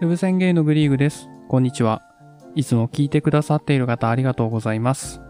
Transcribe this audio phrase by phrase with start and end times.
[0.00, 1.28] ウェブ宣言のグリーグです。
[1.48, 2.02] こんにちは。
[2.56, 5.20] いつも聞いてくださっている方ありがとうございます。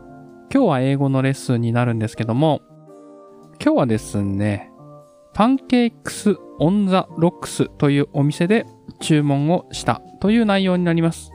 [0.50, 2.62] 今日は英語のレッスンになるんですけども、
[3.62, 4.72] 今日はですね、
[5.34, 8.64] Pancakes on the Rocks というお店で
[9.00, 11.30] 注文をしたという内容になります。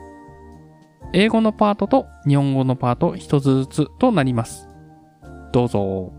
[1.12, 4.68] 英語のパートと日本語のパート一つずつとなります。
[5.52, 6.12] どうぞ。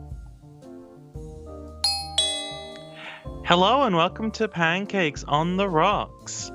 [3.43, 6.53] Hello and welcome to Pancakes on the Rocks.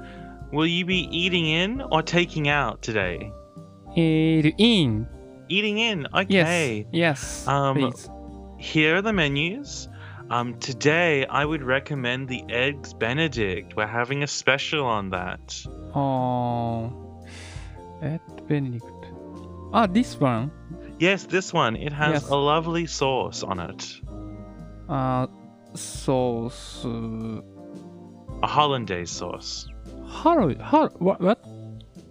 [0.52, 3.32] Will you be eating in or taking out today?
[3.96, 5.08] Eat in.
[5.48, 6.06] Eating in.
[6.14, 6.86] Okay.
[6.92, 7.46] Yes.
[7.46, 7.48] Yes.
[7.48, 8.08] Um, please.
[8.58, 9.88] Here are the menus.
[10.28, 13.76] Um, today, I would recommend the Eggs Benedict.
[13.76, 15.64] We're having a special on that.
[15.94, 17.24] Oh,
[18.02, 19.06] Egg Benedict.
[19.72, 20.50] Ah, this one.
[20.98, 21.76] Yes, this one.
[21.76, 22.28] It has yes.
[22.28, 24.00] a lovely sauce on it.
[24.88, 25.26] Uh,
[25.74, 26.84] sauce.
[26.84, 27.40] Uh...
[28.42, 29.66] A hollandaise sauce.
[30.98, 31.20] What?
[31.20, 31.44] what?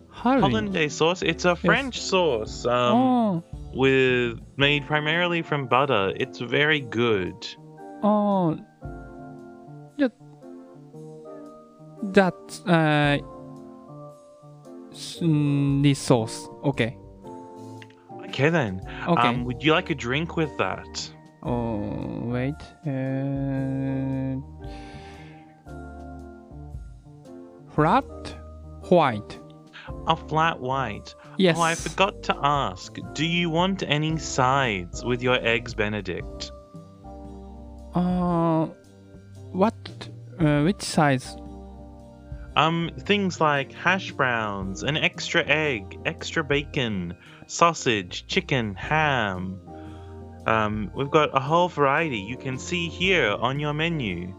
[0.10, 1.22] Hollandaise sauce.
[1.22, 2.06] It's a French yes.
[2.06, 3.44] sauce um, oh.
[3.74, 6.14] with made primarily from butter.
[6.16, 7.36] It's very good.
[8.02, 8.58] Oh,
[9.98, 10.08] yeah.
[12.04, 12.34] that
[12.66, 13.18] uh,
[15.82, 16.48] this sauce.
[16.64, 16.98] Okay.
[18.26, 18.82] Okay then.
[19.06, 19.28] Um, okay.
[19.28, 21.12] Um, would you like a drink with that?
[21.44, 22.56] Oh wait.
[22.86, 24.42] Uh
[27.76, 28.06] flat
[28.90, 29.40] white.
[30.08, 31.14] A flat white.
[31.38, 31.58] Yes.
[31.60, 32.96] Oh, I forgot to ask.
[33.14, 36.52] Do you want any sides with your eggs Benedict?
[37.94, 38.68] Uh,
[39.52, 39.76] what?
[40.40, 41.36] Uh, which sides?
[42.56, 47.16] Um, things like hash browns, an extra egg, extra bacon,
[47.48, 49.60] sausage, chicken, ham.
[50.48, 54.34] Um, we've got a whole variety you can see here on your menu.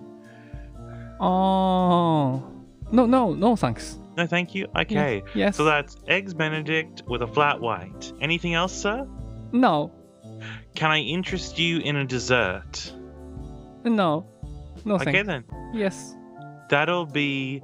[1.20, 2.55] Oh,
[2.92, 3.98] no, no, no, thanks.
[4.16, 4.66] No, thank you.
[4.76, 5.22] Okay.
[5.34, 5.56] Yes.
[5.56, 8.12] So that's eggs Benedict with a flat white.
[8.20, 9.06] Anything else, sir?
[9.52, 9.92] no,
[10.74, 12.92] Can I interest you in a dessert?
[13.84, 14.26] no,
[14.84, 15.26] no, Okay thanks.
[15.26, 15.44] then.
[15.75, 16.14] Yes.
[16.70, 17.62] That'll be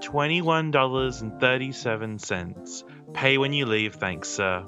[0.00, 2.84] $21.37.
[3.14, 4.64] Pay when you leave, thanks, sir.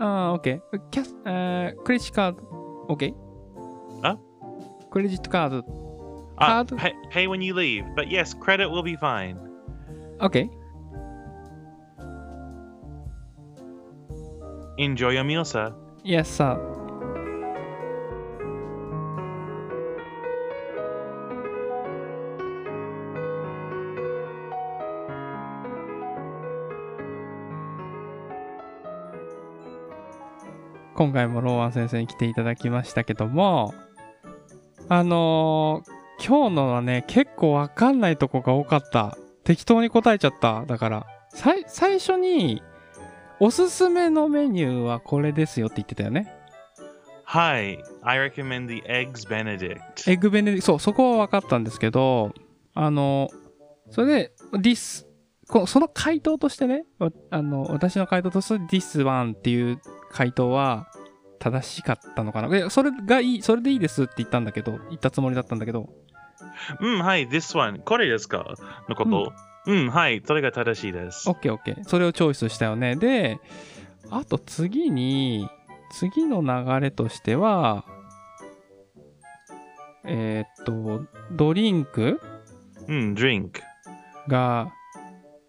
[0.00, 0.60] Uh, okay.
[0.90, 2.36] Cash, uh, credit card.
[2.88, 3.12] Okay.
[4.02, 4.16] Huh?
[4.90, 5.62] Credit card.
[6.40, 9.38] Uh, pay, pay when you leave, but yes, credit will be fine.
[10.20, 10.48] Okay.
[14.78, 15.74] Enjoy your meal, sir.
[16.04, 16.56] Yes, sir.
[30.94, 33.72] 今回もローワン先生に来ていただきましたけども、
[34.88, 39.16] あのー今日のはね、結構わかんないとこが多かった。
[39.44, 40.64] 適当に答えちゃった。
[40.66, 42.62] だから、さい最初に、
[43.40, 46.34] おすすめのメニューはこれですよって言ってたよね。
[47.24, 50.10] Hi, I recommend the Eggs Benedict.
[50.10, 52.32] エッグベネディそう、そこは分かったんですけど、
[52.74, 53.28] あの、
[53.90, 55.06] それで、this、
[55.48, 59.80] こその回答としてね、わあの、私の回答として this one っていう
[60.10, 60.88] 回答は
[61.38, 62.56] 正しかったのかな。
[62.56, 65.88] え、それがいい、それでいいですって言ったんだけど、言ったつもりだったんだけど、
[66.80, 67.80] Mm, hi, this one.
[67.80, 68.54] これですか？
[68.88, 69.32] のこと。
[69.66, 71.28] うん、はい、それが正しいです。
[71.28, 71.84] OK, OK。
[71.84, 72.96] それをチョイスしたよね。
[72.96, 73.38] で、
[74.10, 75.48] あと次に、
[75.92, 77.84] 次の流れとしては、
[80.04, 82.20] えーっと、ドリンク？
[82.86, 83.60] うん、drink。
[84.26, 84.72] が、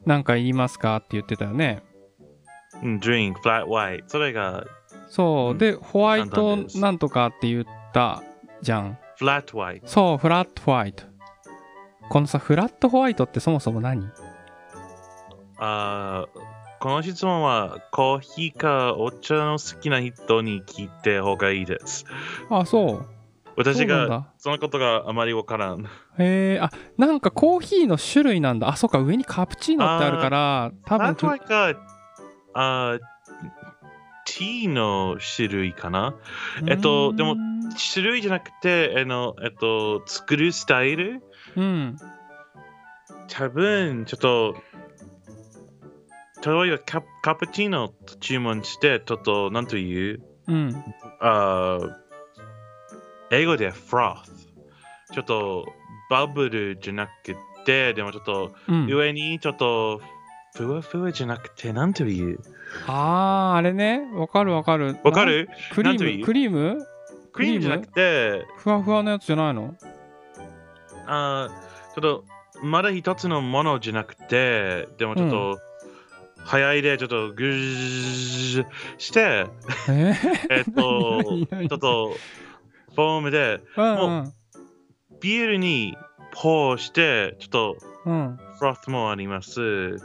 [0.05, 1.81] なんか言いますかって言ってたよね。
[2.83, 4.03] うん、drink, flat white。
[4.07, 4.65] それが
[5.07, 5.55] そうう。
[5.55, 8.21] んで、ホワイ簡トなんとかって言った
[8.61, 8.98] じゃん。
[9.19, 9.81] Flat white。
[9.85, 11.03] そう、フラットホワイト。
[12.09, 14.09] このさ、フラットホワイトってそもそも何？
[15.57, 16.39] あー
[16.79, 22.05] この質問はコーヒーかお茶の好きな人に聞いて方がいいです。
[22.49, 23.05] あ、そう。
[23.57, 25.83] 私がそのことがあまりわからん。
[26.17, 28.69] へえ、あ、なんかコーヒーの種類なんだ。
[28.69, 31.75] あ、そうか、上にカプチーノってあるから、多分が
[32.53, 32.99] あー
[34.39, 36.15] ティーの種類かな？
[36.65, 37.35] えっとでも
[37.93, 41.21] 種類じゃなくて、あの、えっと、作るスタイル？
[41.55, 41.97] うん。
[43.27, 44.55] 多分、ちょっと、
[46.43, 50.21] 例えばカカプチーノと注文して、ちょっと、なんという？
[50.47, 50.83] うん。
[51.19, 51.95] あー
[53.31, 54.23] 英語で froth。
[55.13, 55.67] ちょっと、
[56.09, 57.35] バブルじゃなく
[57.65, 58.87] て、でもちょっと、うん。
[58.87, 60.01] 上にちょっと、
[60.55, 62.39] ふわふわじゃなくて、なんという？
[62.87, 64.01] あー、あれね。
[64.13, 64.97] わかるわかる。
[65.03, 65.47] わかる？
[65.47, 65.89] なクリーム？
[65.89, 66.25] なんという？
[66.25, 66.85] クリーム？
[67.31, 67.61] クリーム？
[67.61, 69.75] じゃなくて、ふわふわのやつじゃないの？
[71.07, 72.25] あーちょっと、
[72.61, 75.59] まだ一つのものじゃなくて、でもちょっと、
[76.43, 78.65] 早いでちょっとグー
[78.97, 79.45] して、
[79.89, 80.15] え
[80.49, 82.15] えっと、ちょっと、
[82.95, 84.33] フォームで、うんうん
[85.21, 85.97] ビールに
[86.31, 87.75] ポーして、ちょっと、
[88.09, 88.39] うん。
[88.57, 89.61] フロスもあります。
[89.61, 89.99] うん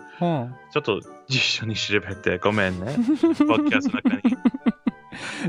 [0.73, 2.95] ちょっと一緒に調べてごめんね。
[3.47, 4.37] ポッドキャストの中に。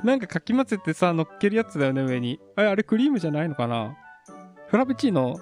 [0.03, 2.39] なんかかき混ぜてさ乗っけるやつだよね上に。
[2.55, 3.95] あれあれクリームじゃないのかな？
[4.67, 5.37] フラペチーノ？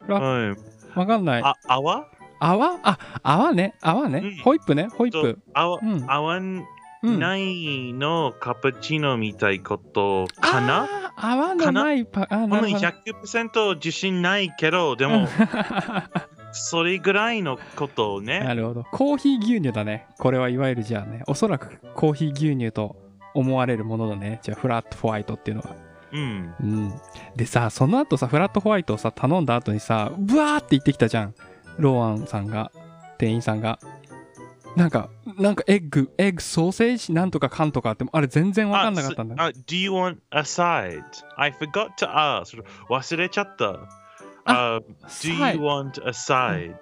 [0.00, 0.22] フラう
[0.52, 0.56] ん、
[0.94, 1.42] わかんない。
[1.42, 2.06] あ、泡？
[2.40, 2.78] 泡？
[2.82, 3.74] あ泡ね。
[3.82, 4.36] 泡ね、うん。
[4.38, 4.88] ホイップね。
[4.88, 6.04] ホイッとプ泡、うん。
[6.10, 6.64] 泡うん。
[7.02, 10.88] ないのカプチーノみたいことかな？
[11.16, 11.72] 泡な？
[11.72, 12.86] ないパあなるほど。
[12.86, 15.28] 100%自信ないけど、でも、
[16.54, 18.54] それぐらいのことをなね。
[18.54, 22.96] るほどコーヒー牛乳だねこれはいわゆるじゃあねおそらくコーヒー牛乳と
[23.34, 25.76] 思われるものだねじゃあフラットホワイトっていうのは
[26.12, 26.54] うん。
[26.60, 26.92] うん
[27.36, 31.34] でさその後さフラットホワイトをさ頼んだ後にさブワーって言ってきたじゃん
[31.78, 32.70] ローアンさんが
[33.18, 33.78] 店員さんが
[34.76, 35.08] なんか
[35.38, 41.02] なんかエッグエッグソーセージなんとかかんとかってあれ全然わかんなかったんだあ、すあ Do you want a side?
[41.36, 42.60] I forgot to ask.
[42.90, 44.03] 忘れちゃった。
[44.44, 45.56] あ、Do はい。
[45.56, 46.76] you want a side?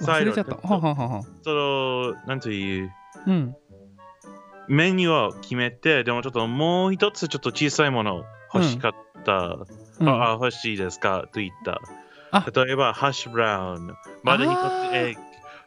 [0.00, 0.52] 忘れちゃった。
[0.52, 1.22] サイドはんはんはんはん。
[1.42, 2.92] その、なんという、
[3.26, 3.56] うん。
[4.68, 8.92] メニューを決めて、でもちょっともう一つちょっと小さいもの欲しかっ
[9.24, 9.58] た。
[10.00, 10.08] うん。
[10.08, 11.28] ああ、欲しいですか？
[11.32, 11.80] と言った。
[12.30, 12.46] あ。
[12.54, 15.20] 例えば、ハッシュブラウン、まだ一つエッグ、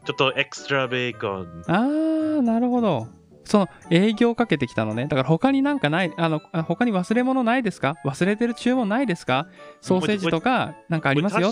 [0.05, 1.63] ちょっとエクストラベーコン。
[1.67, 3.07] あーなるほど
[3.47, 5.07] その営業かけてきたのね。
[5.07, 7.95] だから他になんかないあのあ他に忘れ物ないですか？
[8.05, 9.47] 忘れてる注文ないですか？
[9.81, 11.51] ソーセージとかなんかありますよ？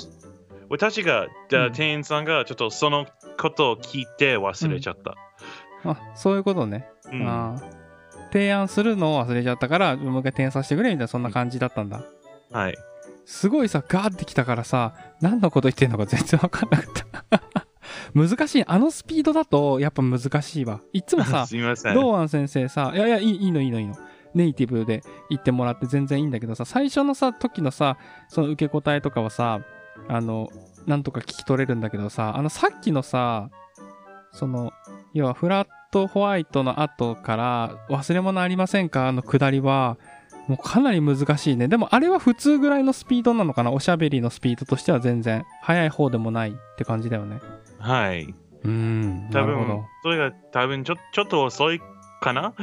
[0.69, 1.74] 私私が、じゃあうん。
[1.74, 3.06] 店員さんがちょっとその
[3.39, 5.15] ことを聞いて忘れちゃった。
[5.83, 6.88] あそういうことね。
[7.12, 7.27] うん。
[7.27, 7.86] あー。
[8.31, 12.03] 提案するのを忘れちゃったからもう一回転させてくれみたいなそんな感じだったんだ。
[12.51, 12.75] はい。
[13.25, 16.94] すごいさガーってきたからさ何のこと言ってんのか全然分かんなかっ
[17.31, 17.64] た
[18.15, 18.63] 難しい。
[18.65, 20.79] あのスピードだとやっぱ難しいわ。
[20.94, 21.95] いつもさ すみません。
[21.95, 23.95] ローアン先生さいやいやいいいいのいいのいいの。
[24.33, 27.97] ネイティブで言ってもらって全然いいんだけどさ最初のさ時のさ
[28.27, 29.62] その受け答えとかはさ
[30.09, 30.50] あの
[30.88, 33.50] なんとか聞き取れるんだけどさあのさっきのさ
[34.31, 34.73] その
[35.13, 39.09] 要はフラットホワイトの後から忘れ物ありませんか？
[39.13, 39.97] の下りは
[40.50, 41.69] もうかなり難しいね。
[41.69, 43.71] でもあれは普通ぐらいのスピードなのかな？
[43.71, 45.45] おしゃべりのスピードとしては全然。
[45.61, 47.39] 速い方でもないって感じだよね
[47.85, 48.23] はい。
[48.23, 51.79] うーん多分、それが多分ちょちょっと遅い
[52.21, 52.53] かな？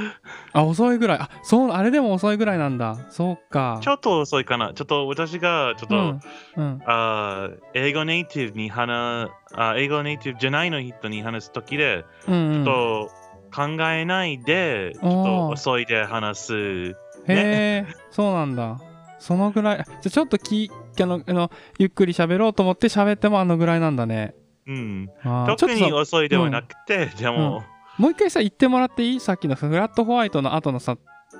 [0.52, 4.72] あ遅いぐらいあそうあれでも遅いぐらいなんだそうかちょっと遅いかな？
[4.74, 6.20] ちょっと私がちょっと、うん
[6.56, 13.22] うんあー英語ネイティブに話あ英語ネイティブじゃないの人に話すときで、うんうんちょっと
[13.54, 16.88] 考えないで、ちょっと遅いで話す。
[16.88, 16.94] へ
[17.28, 18.80] え、そうなんだ。
[19.18, 19.76] そのぐらい。
[19.76, 24.34] じゃあちょっときあのあのゆっくり喋ろうと思って喋ってもあのぐらいなんだね。
[24.66, 25.10] うん。
[25.58, 27.62] 特に遅いではなくて、でも、
[27.98, 29.20] もう一回さ言ってもらっていい？
[29.20, 30.96] さっきのフラットホワイトの後のさ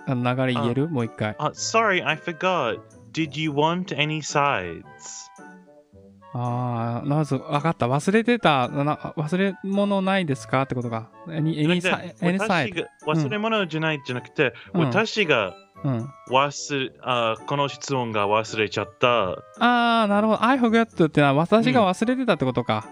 [0.06, 0.14] 流
[0.46, 0.88] れ言える？
[0.88, 1.34] もう一回。
[1.38, 2.80] あ、sorry, I forgot.
[3.12, 4.82] Did you want any sides?
[6.34, 7.86] ああ、まず分かった。
[7.88, 8.68] 忘れてた。
[8.68, 10.62] な忘れ物ないですか？
[10.62, 11.10] ってことか。
[11.28, 11.80] any, any,
[12.20, 12.82] any 私 side?
[12.82, 15.54] が忘れ物じゃないじゃなくて、うん私が
[15.84, 16.08] うん。
[16.30, 19.32] 忘れあこの質問が忘れちゃった。
[19.32, 20.44] ああ、なるほど。
[20.44, 22.86] I forgot ってのは私が忘れてたってことか。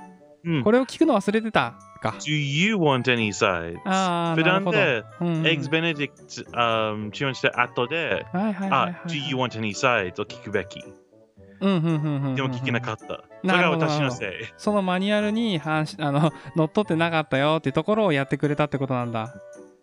[0.45, 2.15] うんこれを聞くの忘れてたか。
[2.19, 3.79] Do you want any sides?
[3.85, 4.43] ああ、普。
[4.43, 10.21] 段で、うんうん Eggs Benedict、um, 注文して後で、はいはいはいはい、あ、Do you want any sides?
[10.21, 10.81] を聞くべき。
[11.61, 13.05] うんうんうんうんうんでも聞けなかった。
[13.05, 14.31] それがなるほど私のせい。
[14.57, 19.35] そのマニュアルに反し あの乗っ取ってなかったよっていうところをやってくれたってことなんだ。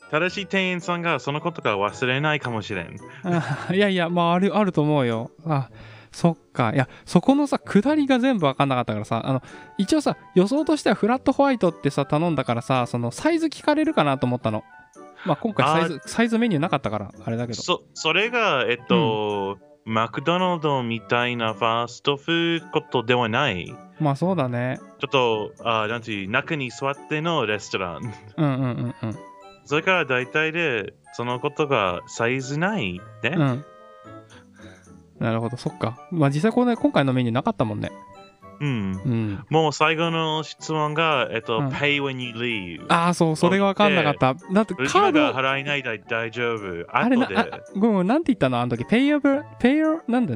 [0.09, 2.97] 正しい店員さんがそのことが忘れないかもしれん。
[3.23, 5.31] あいやいや、まああるあると思うよ。
[5.45, 5.69] あ
[6.17, 6.71] そっか。
[6.73, 9.43] いや、そこのさ、下りが全部わかんなかったからさ、あの、
[9.77, 14.63] 一応さ、予想としてはフラットホワイトってさ、頼んだからさ、そのサイズ聞かれるかなと思ったの。
[15.27, 17.61] まあ今回サイズ、サイズメニューなかったから、あれだけど。
[17.61, 23.71] そそれが、えっと、マクドナルドみたいなファーストフードことではない。
[23.99, 24.79] まあそうだね。
[24.97, 28.13] ちょっと、あなんていう、中に座ってのレストラン。
[28.37, 29.17] うんうんうんうん。
[29.65, 33.35] それから大体で、そのことがサイズないね。
[33.37, 33.65] うん。
[35.19, 36.07] なるほど、そっか。
[36.11, 37.91] まあ実際これ、今回のメニューなかったもんね。
[38.59, 38.67] うん。
[38.67, 39.45] うん。
[39.49, 42.85] もう最後の質問が、えっと、うん pay when you leave。
[42.89, 44.35] ああ、そう、それがわかんなかった。
[44.53, 46.85] だってカ今ードが払えないで大丈夫。
[46.89, 50.35] あれな、あごめんなんて言ったのあの時？payable, pay, なんだ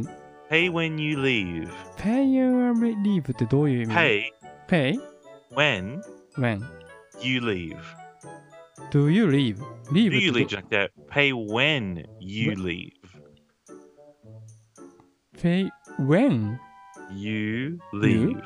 [0.50, 1.69] ？pay when you leave。
[1.97, 4.23] payable leave ってどういう意味？pay
[4.67, 5.00] pay?
[5.55, 6.01] when
[6.38, 6.61] when?
[7.21, 7.77] you leave。
[8.91, 9.57] Do you leave?
[9.91, 12.91] leave do you leave じゃなくて、pay when you leave。
[15.41, 15.69] Pay
[16.00, 16.60] when?
[17.13, 18.41] you leave。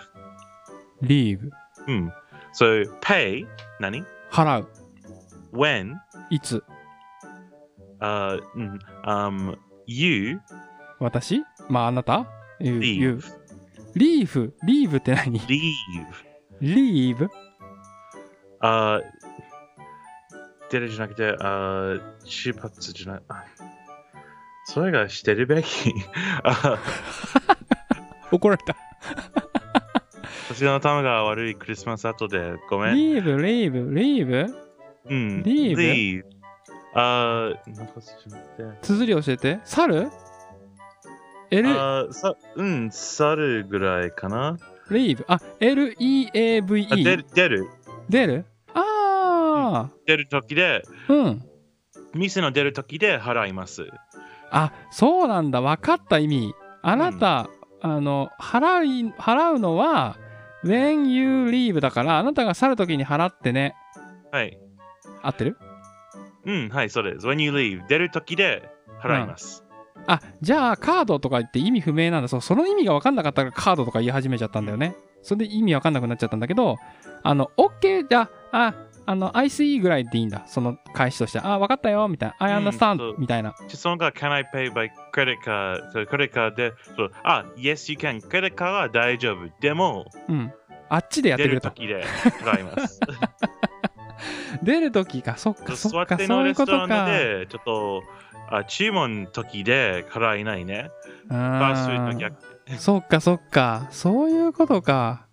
[1.02, 1.50] leave。
[1.86, 2.08] Hmm.
[2.54, 3.46] So pay,
[3.80, 4.04] nani?
[4.32, 4.68] 払う。
[5.54, 5.96] When
[6.30, 6.64] いつ
[8.02, 10.40] uh, mm, um, you
[11.00, 12.26] 私まああなた
[12.60, 13.20] ?you, you.
[13.96, 14.52] leave, leave?
[14.66, 15.68] leave って何 leave,
[16.62, 17.30] ?leave?
[18.62, 19.02] uh,
[20.70, 23.22] 出るじゃなくて、uh, 出発じゃない。
[24.68, 25.94] あそれがしてるべき。
[26.44, 26.80] あ
[28.32, 28.76] 怒られた。
[30.50, 32.96] 私の頭が悪いクリスマス後でごめん。
[32.96, 34.54] leave, leave, leave?
[35.10, 35.42] うん。
[35.44, 35.76] leave?
[35.76, 36.24] leave.
[36.94, 38.86] あー、なんかちょっと待って。
[38.86, 39.60] 綴り教えて。
[39.66, 40.10] 猿
[41.52, 44.58] ?l, あーさうん、猿ぐらいかな。
[44.90, 45.26] leave.
[45.28, 46.88] あ、l-e-a-v-e.
[46.92, 47.70] あ出る、出る。
[48.10, 48.46] 出る？
[48.74, 51.42] あ出るときで、あ、うん。
[52.14, 53.88] 店の出るときで払います。
[54.58, 55.62] あ、そうなんだ。
[55.62, 56.56] 分かった意味。
[56.82, 57.50] あなた、
[57.82, 60.18] あの、払い、払うのは、
[60.64, 63.76] when you leave だから、あなたが去るときに払ってね。
[64.32, 64.58] はい。
[65.22, 65.58] 合ってる？
[66.46, 67.28] うん、はい、そうです。
[67.28, 68.70] When you leave 出るときで
[69.02, 69.66] 払います。
[70.08, 72.28] あ、じゃあ、カードとか言って意味不明なんだ。
[72.30, 74.96] そう、その意味が分かんなかったからカードとか言い始めちゃったんだよね。
[75.22, 76.78] それで意味分かんなくなっちゃったんだけど、
[77.24, 78.74] あの、OK じゃあ、
[79.08, 80.44] あの、I see ぐらいでいいんだ。
[80.48, 81.40] その返しとして。
[81.40, 82.36] あ、分かったよ、みたいな。
[82.40, 83.54] I うん understand、そうみたいな。
[83.68, 85.92] 質問が Can I pay by credit card?
[85.92, 88.28] そうクレカで、そうあ、Yes, you can.
[88.28, 89.48] クレカは大丈夫。
[89.60, 90.52] でも、うん。
[90.90, 91.70] あっちでやって出くれと。
[91.70, 92.04] るときで
[92.44, 93.00] 払います。
[94.64, 95.36] 出るときか。
[95.38, 97.08] そっか、そ座っっか、そういうことか。
[97.50, 98.04] ちょっと、
[98.50, 100.90] あ注文の時で払えないね。
[102.78, 103.88] そっかそっか。
[103.92, 105.26] そういうことか。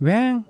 [0.00, 0.44] when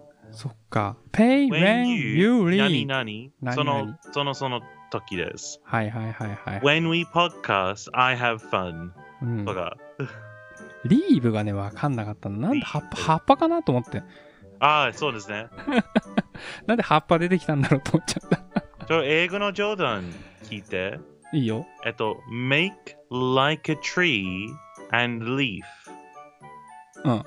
[0.77, 0.97] か。
[1.13, 2.87] pay when, you leave.
[2.87, 5.61] 何々何その々、その、その時です。
[5.65, 6.61] はいはいはいはい。
[6.61, 8.91] When we podcast, I have fun.
[9.23, 9.77] うんとか。
[10.85, 12.37] リーブがね、わかんなかったの。
[12.37, 14.03] なんで葉っぱ、葉っぱかなと思って。
[14.61, 15.47] ああ、そうですね。
[16.67, 18.87] なんで葉っぱ出てきたんだろうと思っちゃった。
[18.87, 20.05] ちょ英語の冗談
[20.45, 21.01] 聞いて。
[21.33, 21.67] いいよ。
[21.85, 22.73] えっと、make
[23.11, 24.49] like a tree
[24.93, 25.63] and leaf。
[27.05, 27.25] うん。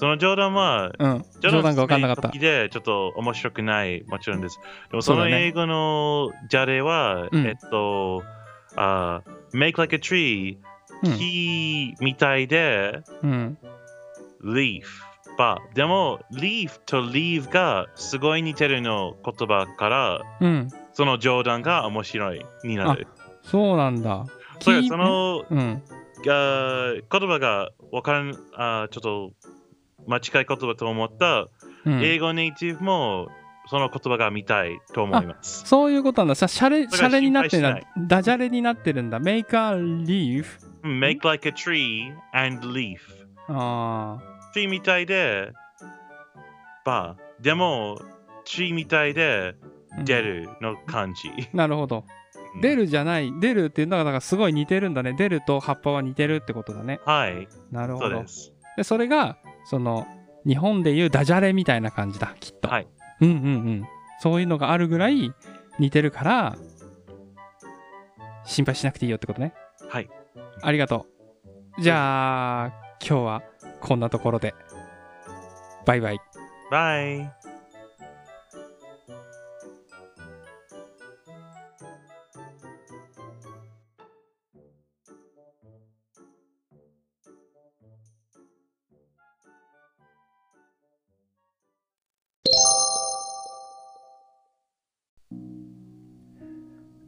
[0.00, 1.24] その冗談は、うん。
[1.40, 2.38] 冗談がわかんなかった時。
[2.38, 4.58] でちょっと面白くない、もちろんです。
[4.90, 8.22] でもその英語のじゃれは、うんえっと、
[8.76, 9.20] あ
[9.52, 10.56] make like a tree、
[11.02, 13.58] うん木みたいで、うん。
[14.42, 14.84] leaf。
[15.36, 20.68] ばでも、leaf と leave がすごい似てるの言葉から、うん。
[20.94, 23.06] その冗談が面白いになる。
[23.42, 24.24] そうなんだ。
[24.60, 25.82] それそのうん。
[26.24, 29.32] が言葉がわからんあ、ちょっと
[30.06, 31.48] 間違い言葉と思った、
[31.84, 33.28] うん、英語ネイティブも
[33.66, 35.66] その言葉が見たいと思います。
[35.66, 36.34] そういうことなんだ。
[36.34, 37.86] さ、シャレ、それはシャレになってる。
[38.08, 39.20] ダジャレになってるんだ。
[39.20, 40.44] make a leaf.
[40.82, 42.98] make like a tree and leaf。
[43.48, 44.18] あ
[44.54, 45.52] tree みたいで、
[46.84, 48.00] ば、でも、
[48.44, 49.54] tree みたいで
[49.92, 50.02] あ。
[50.02, 51.28] 出るの感じ。
[51.28, 51.56] うん。
[51.56, 52.04] なるほど。
[52.60, 53.32] 出るじゃない。
[53.40, 55.12] 出るっていうのが、だからすごい似てるんだね。
[55.12, 57.00] 出ると葉っぱは似てるってことだね。
[57.04, 58.28] はい、なるほどそうで。
[58.28, 58.52] す。
[58.76, 60.06] で、それが、その、
[60.46, 62.68] 日本でいうダジャレみたいな感じだ、きっと。
[62.68, 62.88] はい。
[63.20, 63.38] うんうんう
[63.70, 63.84] ん。
[64.20, 65.32] そういうのがあるぐらい
[65.78, 66.56] 似てるから、
[68.44, 69.54] 心配しなくていいよってことね。
[69.88, 70.08] はい。
[70.62, 71.06] ありがと
[71.78, 71.82] う。
[71.82, 72.66] じゃあ、
[73.06, 73.42] 今日は
[73.80, 74.54] こんなところで。
[75.86, 76.18] バイバイ。
[76.70, 77.49] バイ。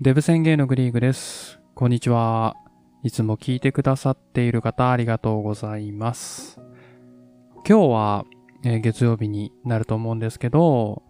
[0.05, 1.61] デブ宣言のグリーグです。
[1.77, 2.57] こんにちは。
[3.05, 6.59] いつも聞いてくださっている方ありがとうございます。
[7.65, 8.25] 今日は、
[8.65, 11.05] えー月曜日になると思うんですけど、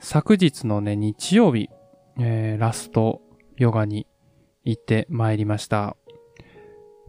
[0.00, 1.70] 昨日のね、日曜日、
[2.18, 3.22] えーラスト
[3.56, 4.08] ヨガに
[4.64, 5.96] 行ってまいりました。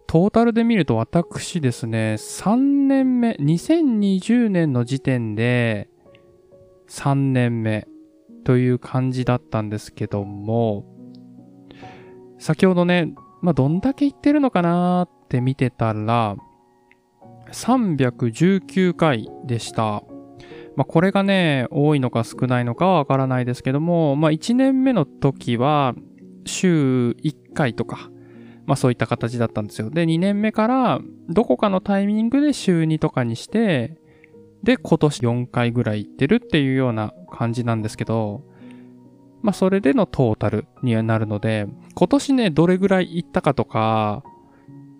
[0.05, 5.89] トータルで見ると私ですね、3年目、2020年の時点で
[6.89, 7.87] 3年目
[8.43, 10.85] という感じだったんですけども、
[12.39, 16.35] 先ほどね、まあ、どんだけ行ってるのかなーって見てたら、
[17.51, 20.03] 319回でした。
[20.75, 25.93] まあ、これがね、多いのか少ないのかはわからないですけども、まあ、1年目の時は、
[26.45, 28.09] 週1回とか、
[28.65, 29.89] まあ、そういった形だったんですよ。
[29.89, 34.00] で、2年目から、どこかのタイミングで週2とかにして、
[34.63, 38.43] で、今年4回ぐらい行ってるっていうような感じなんですけど、
[39.41, 44.23] まあ、それでのトータルにはなるので、今年ね、どれぐらい行ったかとか、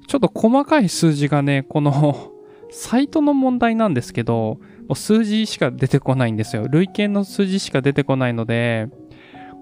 [0.08, 2.32] ちょっと細かい数字がね、この
[2.72, 6.68] サイトの問題なんですけど、もう数字しか出てこないんですよ。
[6.70, 8.88] 累計の数字しか出てこないので、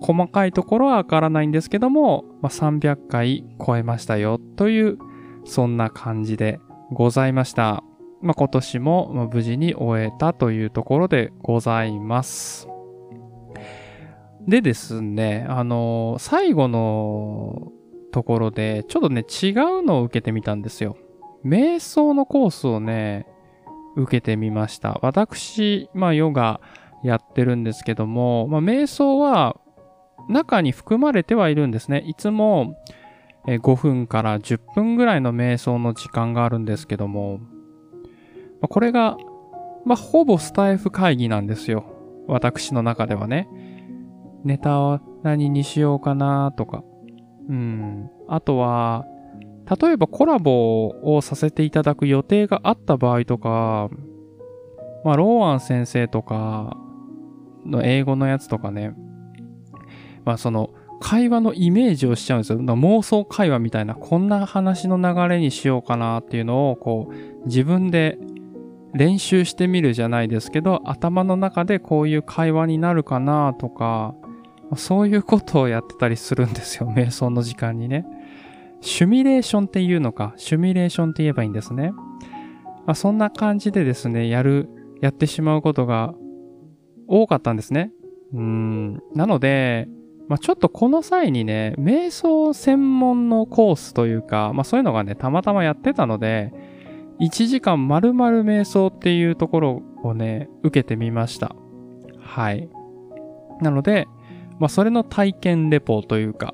[0.01, 4.97] 細かいところはわからないんですけども、まあ、300回超えましたよという、
[5.43, 6.59] そんな感じで
[6.91, 7.83] ございました。
[8.21, 12.67] まあ、今年も無事に終えたというところでございます。
[14.47, 17.71] でですね、あのー、最後の
[18.11, 20.97] ところで、ちょっとね、違うのを受けてみたんですよ。
[21.45, 23.27] 瞑想のコースをね、
[23.95, 24.99] 受けてみました。
[25.01, 26.61] 私、まあ、ヨガ
[27.03, 29.57] やってるんですけども、まあ、瞑想は
[30.27, 32.03] 中に含まれてはいるんですね。
[32.05, 32.75] いつも
[33.45, 37.39] 5分から10分ぐらいの瞑想の時間があるんですけども、
[38.61, 39.17] まこれが、
[39.85, 41.85] まあ、ほぼスタイフ会議なんですよ。
[42.27, 43.47] 私の中ではね。
[44.43, 46.83] ネタは何にしようかなとか。
[47.49, 48.09] うん。
[48.27, 49.05] あとは、
[49.81, 53.89] 例えばコラボをさせていただく予定があった場合とか、
[55.03, 56.77] まあ、ローアン先生とか
[57.65, 58.93] の英語のやつとかね、
[60.25, 62.59] まあ、その、会話のイメージをしちゃうんですよ。
[62.59, 68.17] 妄想会話みたいな、こんな話の流れにしようかなっていうのを、こう、自分で
[68.93, 74.15] 練習してみるじゃないですけど、頭の中でこういう会話になるかなとか、
[74.75, 76.89] そういうことをやってたりするんですよ。
[76.95, 78.05] 瞑想の時間にね。
[78.81, 81.91] シュミレーションっていうのか、シュミレーションって言えばいいんですね。
[82.85, 84.69] まあ、そんな感じでですね、やる、
[85.01, 86.13] やってしまうことが
[87.07, 87.91] 多かったんですね。
[88.33, 88.93] うん。
[89.13, 89.87] なので、
[90.27, 96.53] まあ、ちょっとこの際にね、瞑想専門のコースというか、まあ、そういうのがね、たまたまやってたので、
[97.19, 101.55] 1時間丸々瞑想っていうところをね、受けてみました。
[102.19, 102.69] はい。
[103.61, 104.07] なので、
[104.59, 106.53] まあ、それの体験レポというか、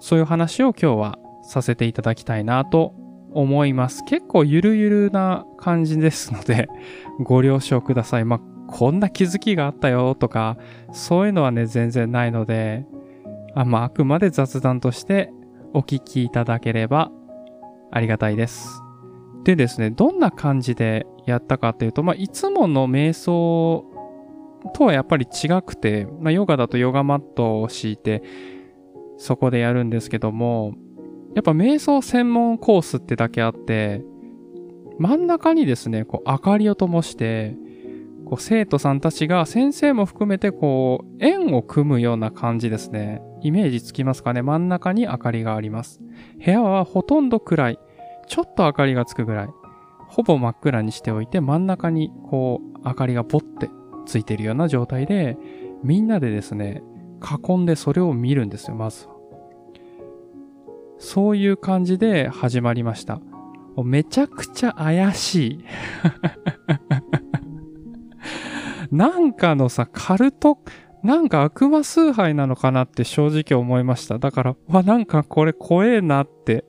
[0.00, 2.94] そういう話を今日はさせていただきたいなと
[3.32, 4.04] 思います。
[4.04, 6.68] 結構ゆるゆるな感じですので、
[7.20, 8.24] ご了承ください。
[8.24, 10.58] まあ、こんな気づきがあったよとか、
[10.92, 12.86] そういうのはね、全然ないので、
[13.54, 15.32] あまあ、あくまで雑談として
[15.72, 17.10] お聞きいただければ
[17.90, 18.83] ありがたいです。
[19.44, 23.84] でですね、どんな感じでやったかっていうと、まあ、いつもの瞑想
[24.74, 28.22] とはやっぱり違くて、まあ、ヨガだとヨガマットを敷いて、
[29.18, 30.74] そこでやるんですけども、
[31.34, 34.02] やっぱ瞑想専門コースってだけあって、
[34.98, 37.56] 真ん中にですね、こう明かりを灯して、
[38.24, 43.20] こう生徒さんたちが先生も含めてこう円を組むような感じですね。
[43.42, 46.00] イメージつきますかね真ん中に明かりがあります。
[46.42, 47.78] 部屋はほとんど暗い。
[48.24, 49.48] ちょっと明かりがつくぐらい。
[50.08, 53.68] ほぼ真っ暗にしておいて真ん中にこう明かりがポッて
[54.06, 55.36] ついてるような状態で
[55.82, 56.82] みんなでですね、
[57.46, 59.14] 囲んでそれを見るんですよ、まずは。
[60.98, 63.20] そういう感じで始まりました。
[63.84, 65.64] めちゃくちゃ怪しい。
[68.94, 70.58] なんかのさ、カルト、
[71.02, 74.18] なんか悪魔崇拝なのかなって正直思いました。
[74.18, 76.64] だから、わ、なんかこれ怖えなって、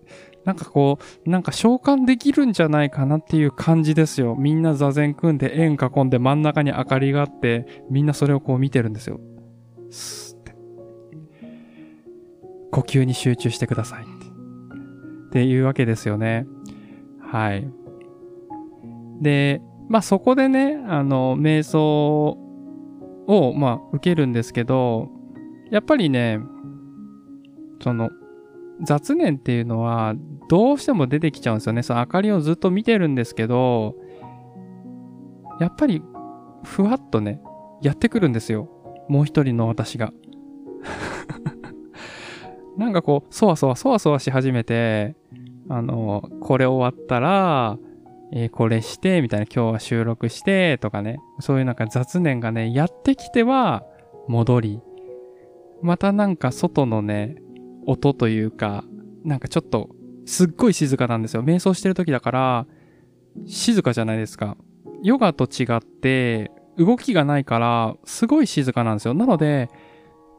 [0.45, 4.35] なんかこう、なんか召喚できるんじゃないかなっていう感じですよ。
[4.37, 9.19] みんな座禅組んで円囲んで真ん中に明かりがあって、みんなそれをこう見てるんですよ。
[9.89, 10.55] スーって。
[12.71, 14.03] 呼吸に集中してください。
[14.03, 16.45] っていうわけですよね。
[17.19, 17.67] はい。
[19.21, 22.37] で、まあそこでね、あの、瞑想
[23.27, 25.09] を、まあ受けるんですけど、
[25.71, 26.39] やっぱりね、
[27.81, 28.11] その、
[28.81, 30.15] 雑念っていうのは
[30.49, 31.83] どうしても出てきちゃうんですよね。
[31.83, 33.95] その明かりをずっと見てるんですけど、
[35.59, 36.01] やっぱり
[36.63, 37.41] ふわっとね、
[37.81, 38.69] やってくるんですよ。
[39.07, 40.11] もう一人の私が。
[42.77, 45.15] なんかこう、そわそわそわそわし始めて、
[45.69, 47.77] あの、これ終わったら、
[48.31, 53.83] えー、これして、みたいな、今日は収録して、とかね、そういうなんか雑念がね、やってきては
[54.27, 54.81] 戻り、
[55.81, 57.35] またなんか外のね、
[57.85, 58.83] 音というか、
[59.23, 59.89] なんかちょっと、
[60.25, 61.43] すっごい静かなんですよ。
[61.43, 62.67] 瞑想してる時だから、
[63.45, 64.57] 静かじゃないですか。
[65.03, 69.13] ヨガと違って、動きがないから、すごい静かなんですよ。
[69.13, 69.69] なので、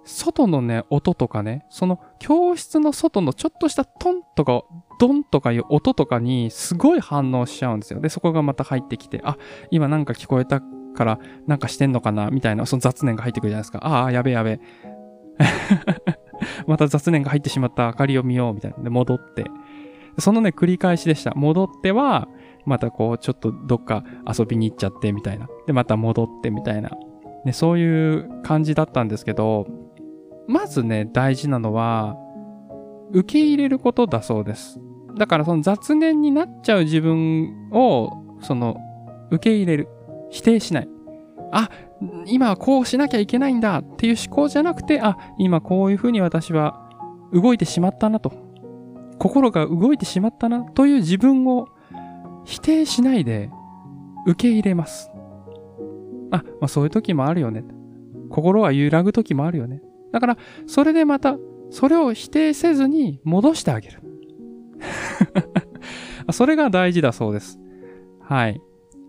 [0.04, 4.62] 外のね、音とかね、その教室の外のちょっとしたトンとか、
[5.00, 8.00] ドンとかいう音とかにすごい反応しちゃうんですよ。
[8.00, 9.36] で、そこがまた入ってきて、あ、
[9.70, 13.78] 今なんか聞こえたからなんかしてんのかなみたいな、その雑念が入ってくるじゃないですか。
[13.84, 14.60] ああ、やべやべ。
[16.66, 18.82] また雑念が入ってしまった明かりを見ようみたいな。
[18.82, 19.44] で、戻って。
[20.18, 21.32] そのね、繰り返しでした。
[21.34, 22.28] 戻っては、
[22.64, 25.48] またこう、ちょっとどっか遊びに行っちゃってみたいな。
[25.66, 26.90] で、また戻ってみたいな。
[27.44, 29.66] ね、そういう感じだったんですけど、
[30.48, 32.16] まずね、大事なのは、
[33.12, 34.80] 受け入れることだそうです。
[35.16, 38.76] だからその雑念になっちゃう自分を、その、
[39.30, 39.88] 受け入れる。
[40.30, 40.88] 否定しない。
[41.52, 41.70] あ、
[42.26, 46.90] 今はこうしなきゃいけないんだっていう思考じゃなくて、あ、今こういうふうに私は
[47.32, 48.32] 動いてしまったなと。
[49.18, 51.68] 心が動いてしまったなという自分を
[52.44, 53.50] 否定しないで
[54.26, 55.10] 受け入れます。
[56.30, 57.64] あ、まあそういう時もあるよね。
[58.28, 59.80] 心は揺らぐ時もあるよね。
[60.12, 61.36] だから、それでまた、
[61.70, 64.00] それを否定せずに戻してあげる。
[66.32, 67.58] それが大事だそうです。
[68.20, 68.60] はい。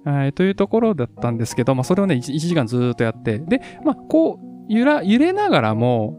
[0.07, 6.17] はい、というところだったんですけど、まあ、それをね、1, 1時間ずっとやって、で、まあ、こう、揺ら、揺れながらも、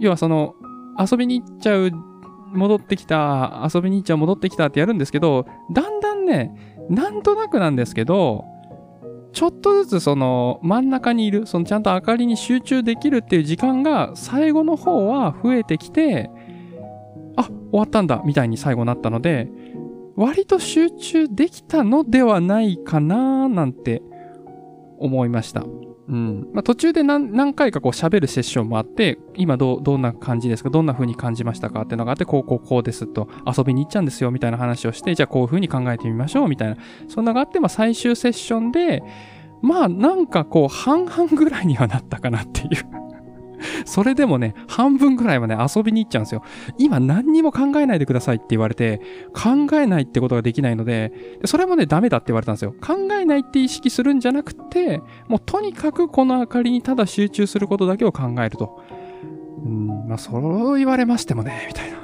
[0.00, 0.54] 要はその、
[0.98, 1.90] 遊びに行っちゃう、
[2.54, 6.54] 戻ってきた、遊びに行っちゃう、戻ってきたってやるんですけど、だんだんね、
[6.88, 8.46] なんとなくなんですけど、
[9.34, 16.30] ちょっとずつその真ん中にいる、そのちゃんと明かりに集中できるっていう時間が最後の方は増えてきて、
[17.36, 19.50] あ、終わったんだ、みたいに最後なったので、
[20.16, 24.02] 割と集中できたのではないかななんて
[24.98, 25.64] 思いました。
[26.06, 26.50] うん。
[26.52, 30.68] まあ、途中で何何回かこう喋るセッションもあって、今どう、どんな感じですか？
[30.68, 36.76] どんな風に感じましたかっていうのがあって、こうこうこうですと、遊びに行っちゃうんですよみたいな話をして、じゃあこういう風に考えてみましょうみたいな。
[37.08, 39.02] そんなのがあって、まあ最終セッションで、
[39.62, 42.68] まあなんかこう半々ぐらいにはなったかなっていう。
[43.84, 46.42] それでもね、半分ぐらいはね、遊びに行っちゃうんですよ。
[46.78, 49.00] 今何にも考えないでくださいって言われて、
[49.32, 51.12] 考えないってことができないので、
[51.44, 52.74] それもね、ダメだって言われたんですよ。
[52.80, 58.80] 考えないって意識するんじゃなくて、もうとにかくこの明かりにただ集中することだけを考えると。
[59.64, 61.98] うん、まあ、そう言われましてもね、みたいな。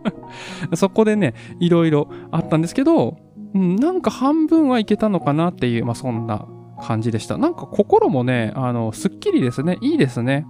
[0.76, 3.18] そこでね、いろいろあったんですけど、
[3.54, 6.46] うん、なんか半分はいけたのかなっていう、まあ、そんな
[6.82, 7.36] 感じでした。
[7.38, 9.78] なんか心もね、あの、すっきりですね。
[9.80, 10.46] いいですね。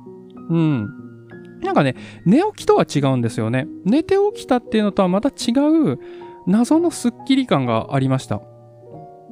[0.50, 0.88] うん。
[1.62, 3.66] なんかね、寝起きとは違うんですよね。
[3.85, 5.52] 寝て起きたっていうのとはまた違
[5.92, 5.98] う
[6.46, 8.40] 謎のスッキリ感がありました。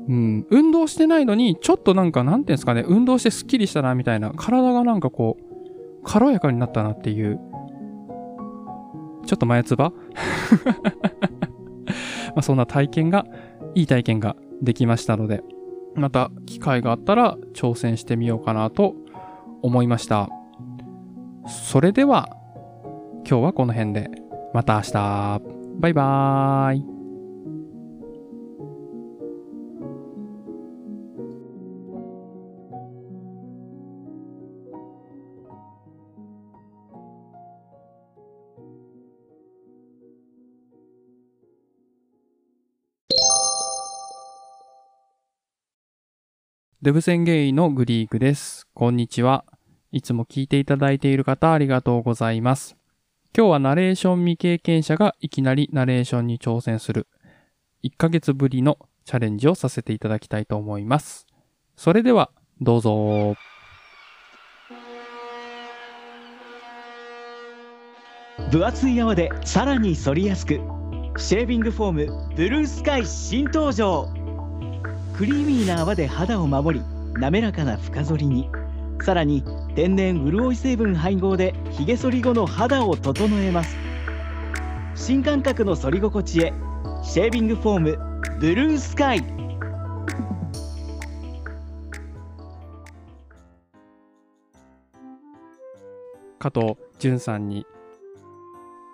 [0.08, 0.46] うん。
[0.50, 5.42] 運動してないのに、ちょっとなんか、なんていうんですかね、運動してスッキリしたなみたいな、体がなんかこう、
[6.04, 7.38] 軽やかになったなっていう、
[9.26, 9.92] ちょっと前つば？
[12.34, 13.26] まあそんな体験が、
[13.74, 15.44] いい体験ができましたので、
[15.94, 18.96] また機会があったら挑戦してみようかなと
[19.62, 20.28] 思いました。
[21.46, 22.28] それでは、
[23.28, 24.10] 今日はこの辺で。
[24.52, 25.42] また明日。
[25.78, 26.84] バイバーイ。
[46.82, 48.66] デブ宣言のグリークです。
[48.74, 49.51] こんにちは。
[49.92, 52.76] いつも聞いていただいている方ありがとうございます。
[53.36, 57.06] 今日はナレーション未経験者がいきなりナレーションに挑戦する
[57.84, 61.26] 1ヶ月ぶりのチャレンジをさせていただきたいと思います。
[61.76, 62.30] それでは
[62.62, 63.36] どうぞ。
[68.50, 70.54] 分厚い泡でさらに反りやすく
[71.18, 74.08] シェービングフォームブルースカイ新登場
[75.16, 76.84] クリーミーな泡で肌を守り
[77.18, 78.48] 滑らかな深剃りに
[79.04, 83.76] さらに天然潤い成分配合でひげ剃り後の肌を整えます
[84.94, 86.52] 新感覚の剃り心地へ
[87.02, 87.98] シェービングフォーム
[88.40, 89.42] ブルースカイ
[96.42, 97.66] 加藤淳さんに、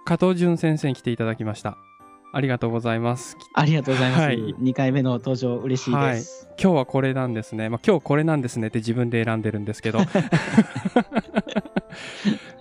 [0.04, 1.78] 加藤淳先生に来ていただきました。
[2.38, 3.36] ありがとうございます。
[3.52, 7.68] ありがとうございます、はい2回目の登場嬉しいです、今日はこれなんですね。
[7.68, 9.98] まあ、今日これなんですねって自分で選んでるんですけど。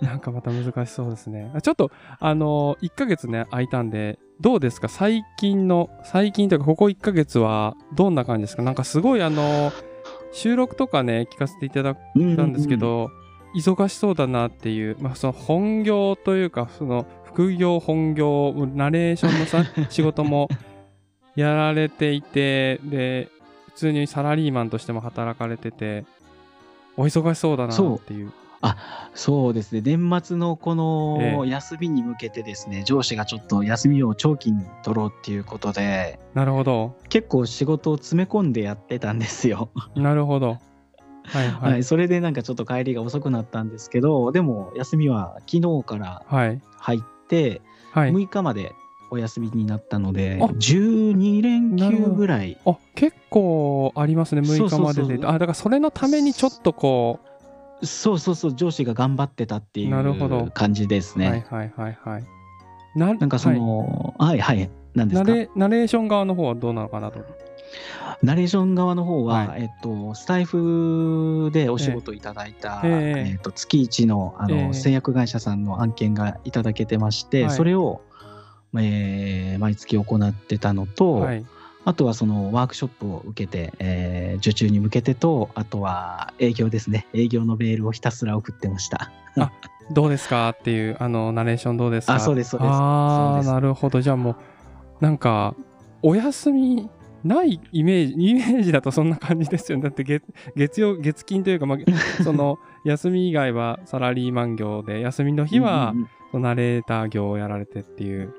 [0.02, 1.52] なんかまた難しそうですね。
[1.62, 4.88] ちょっと、あの1ヶ月ね、空いたんで、どうですか？
[4.88, 8.64] 最近の、最近というか、ここ1ヶ月はどんな感じですか？
[8.64, 9.70] なんかすごいあの
[10.32, 13.10] 収録とかね、聞かせていただくうんですけど、
[13.54, 20.48] 忙しそうだなっていう、まあ、その本業というか、その副業、本業、ナレーションのさ仕事も
[21.36, 23.28] やられていて、で、
[23.66, 26.04] 普通にサラリーマンとしても働かれてて、
[26.96, 28.32] お忙しそうだなっていう。
[29.14, 36.96] そうですね年末のこのえ休みに向けてですね、上司がちょっと休みを長期に取ろうっていうことでなるほど。
[37.08, 39.70] 結構仕事を詰め込んでやってたんですよ。
[39.94, 40.58] なるほど。
[41.24, 41.60] はいは。
[41.60, 46.60] はい い、それでなんかちょっと帰りが遅くなったんですけどでも休みは昨日からはい。
[46.80, 47.17] 入って
[47.92, 48.12] はい。
[48.12, 48.72] 6日まで
[49.10, 54.68] お休みになったので、あ12連休ぐらいあ、結構ありますね、6日までで。
[54.68, 57.20] そうそうそうあ、だからそれのためにちょっとこ
[57.82, 61.28] そうそうそう上司が頑張ってたっていう感じですう、ね。
[61.28, 62.24] はいはいはいはい。
[62.96, 65.30] ななんかその、はい、はい、なんですか？
[65.30, 67.20] ナレナレーション側の方はどうなのかなと。
[68.22, 78.00] ナレーション側の方は、はいえっと、スタイフでお仕事いただいた、えええっと、月一のあの、ええ製薬会社さんの案件がいただけてまして、はいそれを、
[78.76, 81.44] えー毎月行ってたのと、はい。
[81.84, 87.06] あとはそのワークショップを受けて、えー受注に向けてと、あとは営業ですね。
[87.14, 89.10] 営業のメールをひたすら送ってました。
[89.90, 92.16] どうですかっていう、あの、ナレーションどうですか？
[92.16, 94.02] あそうですそうですああ、なるほど。
[94.02, 94.36] じゃあもう、
[95.00, 95.54] なんか、
[96.02, 96.90] お休み
[97.24, 99.84] ないイメージ、イメージだとそんな感じですよね。
[99.84, 100.24] だって月、
[100.56, 101.78] 月曜、月金というか、まあ、
[102.22, 105.94] その、休み以外はサラリーマン業で、休みの日は
[106.32, 108.32] ナレーター業をやられてっていう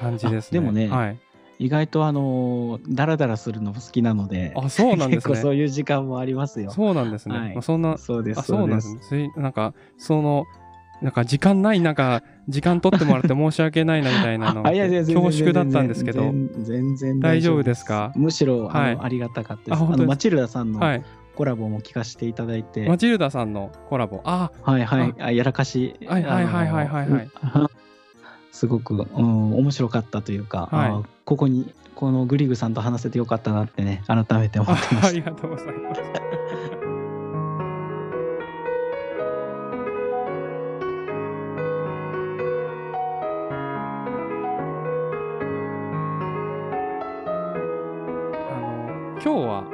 [0.00, 0.58] 感じですね。
[0.58, 1.18] あでもねはい。
[1.58, 5.54] 意外とあのーダラダラするのも好きなので、あ、そうなんです 結構そね。
[5.54, 6.70] ういう時間もありますよ。
[6.70, 7.38] そうなんですね。
[7.38, 8.40] はいまあ、そんな、そうです。
[8.40, 8.96] あ、そうなんです
[9.36, 10.44] なんか、その、
[11.02, 18.12] なんか時間ない、なんか、時間取ってもらって申し訳ないなみたいなの あいやいや全然恐縮だったんですけど、全然大丈夫ですか？
[18.16, 18.98] むしろはい。
[19.00, 19.82] ありがたかったです。
[19.82, 21.02] あマチルダさんのはい。
[21.34, 24.20] コラボも聞かせていただいて、マチルダさんのコラボ？
[24.24, 25.14] あ、はいはい。
[25.18, 27.08] あやらかし、はいはいはいはいはい。
[27.10, 27.28] はい
[28.52, 30.90] すごく、うん、面白かったというか、はい。
[30.90, 36.00] あここにこのグリグさんと話せてよかったなってね改めて思あってましありがとうございます。
[49.24, 49.64] 今日は、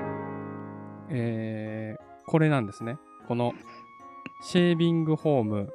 [1.11, 2.99] えーこれなんですね。
[3.27, 3.55] この
[4.43, 5.73] シェービングホーム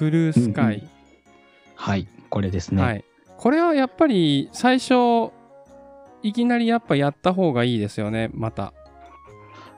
[0.00, 0.86] ブルースカイ、た。
[1.76, 2.82] はいこれですね。
[2.82, 3.04] はい。
[3.38, 5.30] これはやっぱり最初
[6.24, 8.72] いきなりやっぱやった方がいいですよね、また。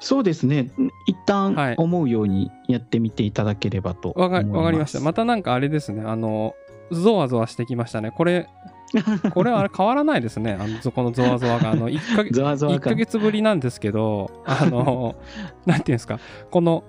[0.00, 0.70] そうですね
[1.06, 4.56] 一はい旦思うようにやってみていただければとわか思います。
[4.56, 5.00] わかりました。
[5.00, 6.54] またなんかあれですね、あの、
[6.90, 8.10] ゾワゾワしてきましたね。
[8.12, 8.48] これ、
[9.32, 11.70] これはあれ変わらないですね、あのこのゾワゾワが。
[11.70, 15.16] あの、1ヶ月、 ゾワゾワ1ヶ感月ぶりなんですけど、あの、
[15.66, 16.20] なんていうんですか、
[16.50, 16.84] この、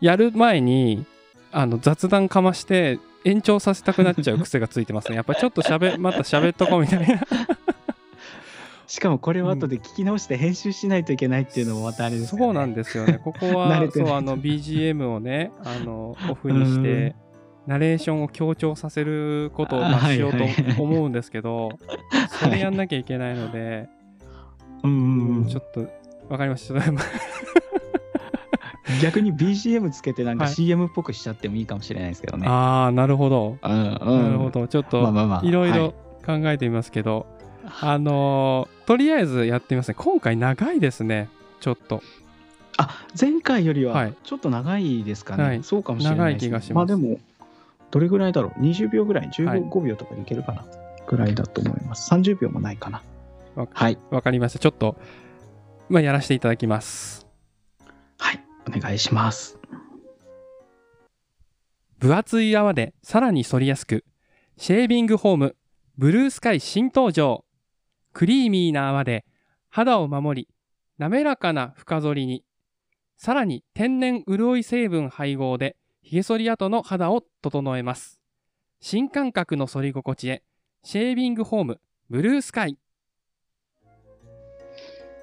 [0.00, 1.04] やる前に、
[1.52, 5.16] あの、雑談かまして、延長させたくなっちゃう癖がついてますね。
[5.16, 7.20] やっぱりちょっと喋、また喋っとこうみたいな。
[8.88, 12.44] しかもこれを後で聞き直して編集しないといけないっていうのもまたあれですよね。
[12.44, 13.20] そうなんですよね。
[13.24, 17.14] ここ慣はそう、あの、BGM をね、あの、オフにして、
[17.66, 21.78] ナレーションを強調させることを、しようはいと思うんですけど、
[22.40, 23.88] それやんなきゃいけないので、
[24.82, 25.86] うんちょっと、
[26.28, 26.74] わかりました。
[29.00, 32.46] 逆に BGM つけてなんかはい CM っぽくしちゃってもいいかもしれないですけどね。
[32.48, 33.58] ああ、なるほど。
[33.62, 34.66] うんうんなるほど。
[34.68, 35.00] ちょっと。
[35.42, 35.94] いろいろはい
[36.24, 37.26] 考えてみますけど、
[37.80, 39.94] あのーとりあえずやってみますね。
[39.98, 41.28] 今回長いですね。
[41.60, 42.02] ちょっと。
[42.76, 45.42] あ前回よりははいちょっと長いですかね。
[45.42, 47.18] はいそうかもしれないです長い気がしますあでも、
[47.92, 50.64] どれぐらいだろう ?20 秒ぐらい、15、はい5秒とかでいけるかな？
[51.06, 52.12] ぐらいだと思います。
[52.12, 53.02] 30秒もないかな
[53.54, 53.68] わ。
[53.72, 53.98] はい。
[54.10, 54.58] わかりました。
[54.58, 54.96] ちょっと、
[55.88, 57.26] まあ、やらせていただきます。
[58.18, 58.40] はい。
[58.66, 59.58] お願いします。
[61.98, 64.04] 分厚い泡でさらに反りやすく、
[64.56, 65.56] シェービングホーム、
[65.98, 67.44] ブルースカイ新登場。
[68.14, 69.24] クリーミーな泡で
[69.68, 70.48] 肌を守り、
[70.98, 72.44] 滑らかな深剃りに、
[73.18, 78.20] さらに天然潤い成分配合で、髭剃り跡の肌を整えます。
[78.80, 80.42] 新感覚の剃り心地へ、
[80.82, 82.76] シェービングホーム、ブルースカイ。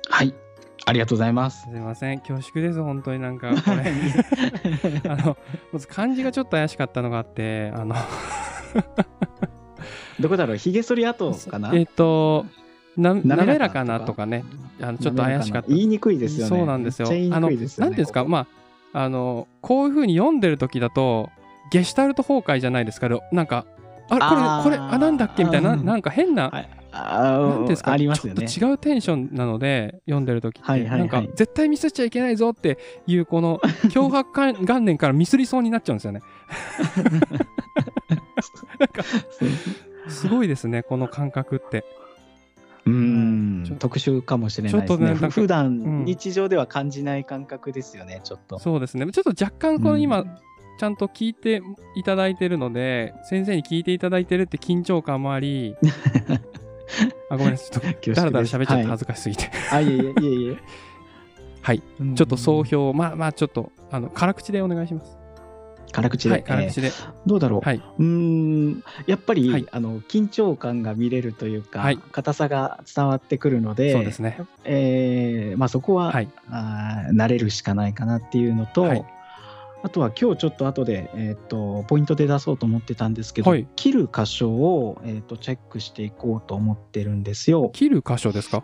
[0.10, 0.34] はい。
[0.86, 1.64] ありがとうございます。
[1.70, 3.92] すいません、恐縮です、本当になんか、これ。
[5.12, 5.38] あの、
[5.74, 7.96] まず漢字がちょっと怪しかったのがあって、あの、
[10.18, 10.58] どこだろう？
[10.58, 11.72] ひげ剃り跡かな？
[11.76, 12.46] えっ、と、
[12.96, 14.46] な滑滑ららかなとかね、
[14.80, 15.68] あのちょっと怪しかった。
[15.68, 16.50] 言いにくいですよね。
[16.50, 17.10] そうなんですよ。
[17.10, 17.50] めっちゃ言いにあの。
[17.50, 18.48] なんていうんですか、まあ、
[18.94, 21.30] あの、こういうふうに読んでる時だと、
[21.72, 23.66] ゲシュタルト崩壊じゃないですか、なんか、
[24.10, 25.44] あれ、これ、これ、あ、なんだっけ？
[25.44, 25.86] みたいな、うん。
[25.86, 26.70] なんか変な、はい。
[26.92, 28.48] あーなんていうんですか、ありますよね。
[28.48, 31.00] ちょっと違うテンションなので、読んでる時って、はいはいはい。
[31.02, 33.60] なんか、絶対ミスっちゃいけないぞっていう、この、
[33.94, 36.22] 脅迫観元年からミスりそうになっちゃうんですよね。
[40.10, 41.86] すごいですね、この感覚って。
[43.78, 44.88] 特殊かもしれないですね。
[44.88, 45.70] ちょっとね普段、う
[46.02, 48.60] ん日常では感じない感覚ですよね、ちょっと。
[48.60, 49.06] そうですね。
[49.12, 50.38] ちょっと若干、この今、うん
[50.80, 51.62] ちゃんと聞いて
[51.96, 55.76] いただいてるので、先生に聞いていただいてるって緊張感もあり、
[57.30, 57.70] あ、ごめんなさい。
[57.70, 59.52] ちょっと、だらだら喋っちゃってはい恥ずかしすぎて。
[59.74, 60.58] あ、いえいえいえいえ。
[61.62, 61.84] はい。
[62.00, 65.19] うんちょっと総評、まあまあ、ちょっと、あの、辛口でお願いします。
[65.92, 66.88] 辛口で、はい、辛口で。
[66.88, 66.94] えー
[67.26, 67.78] どうだろう、はい。
[67.78, 74.40] うーんやっぱり、はいあの緊張感が見れるというか、はい硬さが伝わってくるのでそうですね。
[74.64, 76.30] えーまあ、そこは、はい。
[76.50, 79.06] あー慣れるしかないかなっていうのと、はい
[79.82, 87.70] あとは今日ちょっと後で、えっとポイントで出そうと思ってたんですけど、はい切る箇所を、えっとチェックしていこうと思ってるんですよ。
[87.74, 88.62] 切る箇所ですか？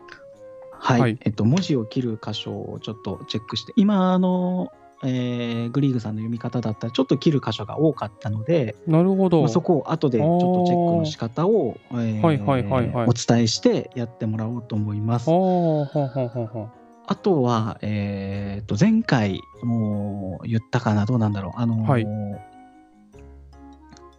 [0.77, 4.73] はい、はいえっと文字を切る箇所をちょっとチェックして今あの、
[5.05, 9.41] えーグリーグさんの読み方だったらちょっと切る箇所が多かったので、なるほど。
[9.41, 13.07] まあ、そこを後でちょっとチェックの仕方を、えーはいはいはいはい。
[13.07, 15.29] お伝えしてやってもらおうと思います。
[15.29, 21.05] あとは、えー、と前回も言ったかな？
[21.05, 21.59] どうなんだろう？
[21.59, 22.05] あのーはい。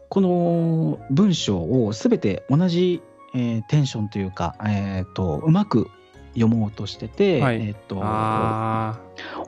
[0.08, 3.02] この文章をすべて同じ、
[3.34, 5.88] えーテンションというか、えー、とうまく
[6.36, 8.98] 読もうとしてて、はいえー、とあ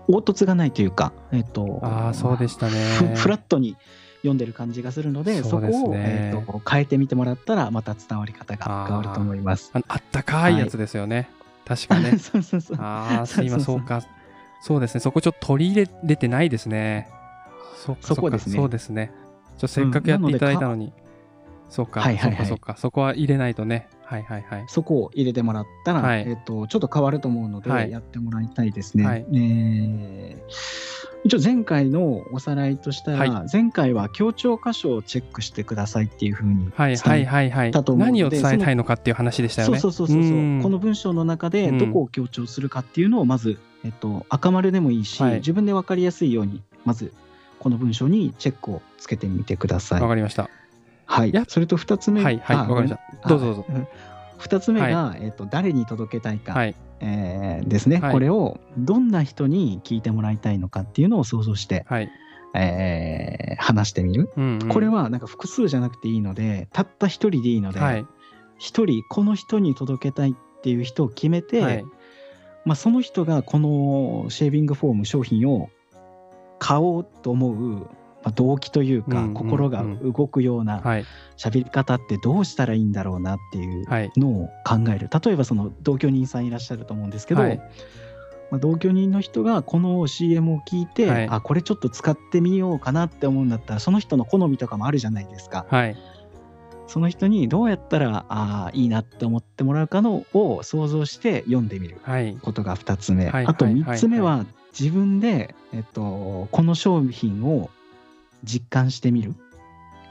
[0.06, 2.72] 凹凸がないというか、えー、とーあー、そうでしたね。
[3.14, 3.76] ふフラットに
[4.18, 9.70] 読んでる感じがするのでそそこを、えー、と変えてみてもらったらまた伝わり方が変わると思います。
[9.72, 11.30] あったかいやつですよね。
[11.64, 12.16] 確かね。
[12.18, 14.02] そうそうそうああ、今そうか。
[14.60, 15.00] そうですね。
[15.00, 17.08] そこちょっと取り入れれてないですね。
[17.76, 19.12] そそうか、そこですねそうですね。
[19.58, 20.92] ちょせっかくやっていただいたのに。
[21.68, 22.76] そうか、はいはいはいそうか、そうか。
[22.78, 23.88] そこは入れないとね。
[24.08, 24.64] はいはいはい。
[24.68, 29.04] そこを入れてもらったら、はいえっとちょっと変わると思うので、はいやってもらいたいですね。
[29.04, 37.92] はいえー一応前回のおさらいとしたら、は前回は強調箇所をチェックしてくださいっていうふうにはいはいはいはいだと。
[37.92, 39.80] 思うので何を伝えたいのかっていう話でしたよね。
[39.80, 47.12] そうそうそうそううんこの文章の中でどこを強調するかっていうのをまず、えっと、赤丸でもいいし、はい自分で分かりやすいようにまず
[47.58, 50.00] この文章にチェックをつけてみてください。
[50.00, 50.48] わかりました。
[51.08, 53.00] はいや、それと2つ目はいはい、あわかりました。
[53.22, 53.66] あどうぞどうぞ。
[54.38, 56.74] 2つ目が、えっと誰に届けたいか、はい。
[57.00, 62.10] えーですね、はいこれをどんな人に聞いてもらいたいのかっていうのを想像して、はい。
[62.54, 64.30] えー話してみる、
[64.70, 68.06] これはなんか複数じゃなくていいのでたった一人でいいのではい。
[68.58, 71.84] 一、人この人に届けたいっていう人を決めて、はい。
[72.64, 75.70] まあ、その人がこのシェービングフォーム商品を
[76.58, 77.88] 買おうと思う、
[78.22, 79.34] まあ、動機というか、うんうんうん。
[79.34, 81.04] 心が動くようなはい。
[81.36, 84.10] 喋り方ってどうしたらいいんだろうなっていうはい。
[84.16, 85.08] のを考える。
[85.24, 87.60] 例えばその同居人さんいらっしゃると思うんですけど、はい。
[88.50, 91.28] まあ、同居人の人がこの CM を聞いて、はい。
[91.28, 95.66] あこれちょっと使ってみようかなって思うんだったらその人の好みとかもあるじゃないですか。
[95.68, 95.96] はい。
[96.88, 101.98] その人にどうやったらあいいなって思ってもらうかのを想像して読んでみる。
[102.02, 102.36] はい。
[102.40, 103.46] ことが2つ目、はい。
[103.46, 103.74] あとはい。
[103.74, 104.46] 3つ目は
[104.78, 107.70] 自分で、えっと、この商品を
[108.44, 109.34] 実感してみる？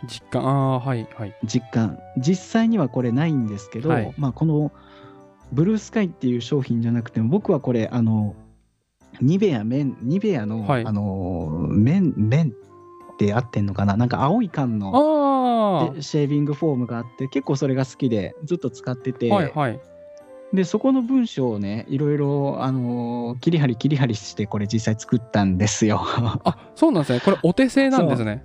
[0.07, 1.07] 実感、ああ、はい。
[1.17, 1.35] はい。
[1.43, 4.71] 実感実際にはこれないんですけど、はいまあ、この
[5.51, 8.35] ブルースカイっていう商品じゃなくても僕はこれあの
[9.21, 12.53] ニベア麺ニベアの、はいあの麺麺
[13.13, 13.97] って合ってんのかな？
[13.97, 19.35] なんか青い缶のシェービングフォームがあって結構それが好きでずっと使ってて、あ。
[19.35, 19.79] はいはい。
[20.53, 26.01] でそこの文章をねいろいろあの切り張り切り張りしてこれ実際作ったんですよ。
[26.45, 27.19] あ、そうなんですね。
[27.19, 28.43] これお手製なんですね。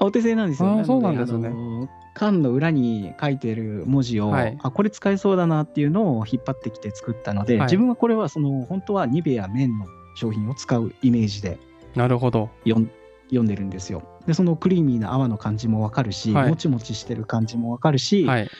[0.00, 0.84] お手製なんですよ。
[0.84, 11.58] そうなんですねあの缶の裏に書いてる文字を、はいあこれ使えそうだなっていうのを引っ張ってきて作ったので、はい自分はこれはその本当はニベア麺の商品を使うイメージで
[11.94, 12.48] なるほど。
[12.64, 12.90] 読ん
[13.28, 14.02] 読んでるんですよ。
[14.26, 18.50] でそのクリーミーな泡の感じもわかるし、はいもちもちしてる感じもわかるし、はい。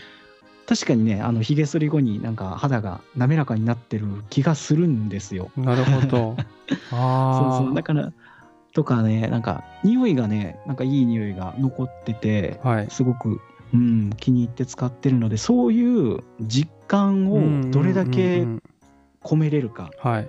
[0.69, 5.51] 確かにねあのひげ剃り後になんか肌が滑らかになってる気がするんですよ。
[5.57, 6.37] なるほど。
[6.93, 7.57] ああ。
[7.59, 8.13] そうそうだから
[8.75, 12.87] とかねなんか匂いがねなんかいい匂いが残っててはい。
[12.91, 13.41] すごく、
[13.73, 18.47] うん、気に入って使ってるのでそういう実感をどれだうんけ
[19.23, 20.29] 込めれるかはい。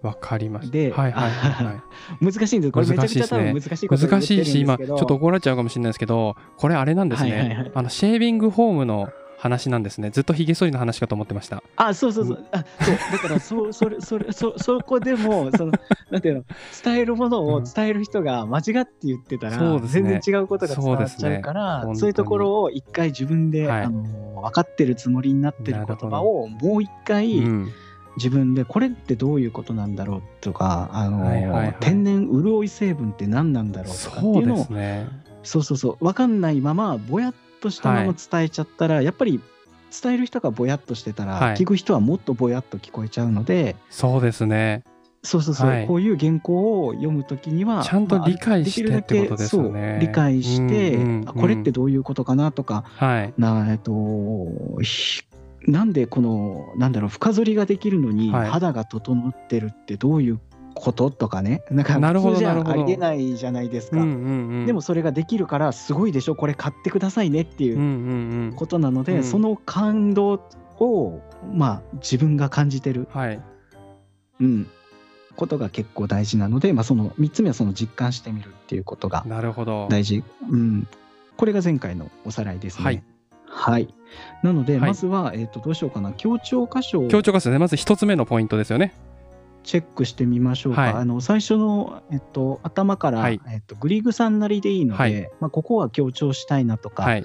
[0.00, 0.72] わかりました。
[0.72, 2.24] ではいはいはいはい。
[2.24, 7.30] 難しいんですこれめちゃくちゃ多分難しいこと難しいし、今、ちょっと怒られちゃうかもしれないですけど、これあれなんですね。
[7.30, 9.10] はいはいはいあの、シェービングフォームの
[9.42, 10.10] 話なんですね。
[10.10, 11.64] ずっとヒゲ剃りの話かと思ってました。
[11.74, 12.46] あそうそうそう。
[12.52, 12.96] あそう。
[13.10, 15.72] だからそうそれそれそそこでもその
[16.10, 16.44] なんていうの？
[16.84, 20.20] 伝えるものを伝える人が間違って言ってたら、そうですね。
[20.20, 21.98] 全然違うことが伝わっちゃうからそうね。
[21.98, 23.82] そういうところを一回自分で、はい。
[23.82, 27.72] あの分かってるつもりになってる言葉をもう一回、うん。
[28.18, 31.76] 自分でこれってどういうことなんだろうとかあの、はいはいはい。
[31.80, 35.08] 天然潤い成分って何なんだろうとかってそいううのをですね。
[35.42, 36.04] そうそうそう。
[36.04, 39.40] 分かんないままぼやっとしたまま伝えちゃったら、やっぱり
[40.02, 41.56] 伝える人がぼやっとしてたら、はい。
[41.56, 44.82] 聞く人はもっとぼやっと聞こえちゃうのでそうですね。
[45.22, 45.86] そうそうそう、はい。
[45.86, 49.98] こういう原稿を読むときにはちゃんと理解してまあってことですよね。
[50.00, 53.34] できるだけそう理解して、うんうんうんあこれってどういうことかなとか、はい。
[53.38, 53.92] なえっと
[54.82, 55.22] ひ
[55.68, 58.48] なんでこのなんだろう深剃りができるのにはい。
[58.48, 60.40] 肌が整ってるってどういう
[60.82, 64.66] こととかねなんかなるほど普通じゃありえないじゃないですか、うんうんうん。
[64.66, 68.52] でも、それができるからすごいでしょこれ買ってくださいねっていううんうんうん。
[68.56, 70.40] ことなので、うんその感動
[70.80, 71.20] を
[71.54, 73.40] まあ自分が感じてる、はい。
[74.40, 74.66] うん、
[75.36, 79.86] ことが結構大事なので、まあ、その3つ目はその実感してみるっていうことがなるほど。
[79.88, 80.88] 大事、うん、
[81.36, 82.84] これが前回のおさらいですね。
[82.84, 83.02] はい、
[83.46, 83.94] はい
[84.42, 87.58] なので、はいまずは、えー、とどうしようかな強調箇所を強調化ですね。
[87.58, 88.92] まず一つ目のポイントですよね。
[89.62, 90.80] チェックしてみましょうか。
[90.82, 97.22] はいあの最初の、えっと、頭から、はいえっと、グリーグさんなりでいいので、はいまあ、ここは強調したいなとか、はい。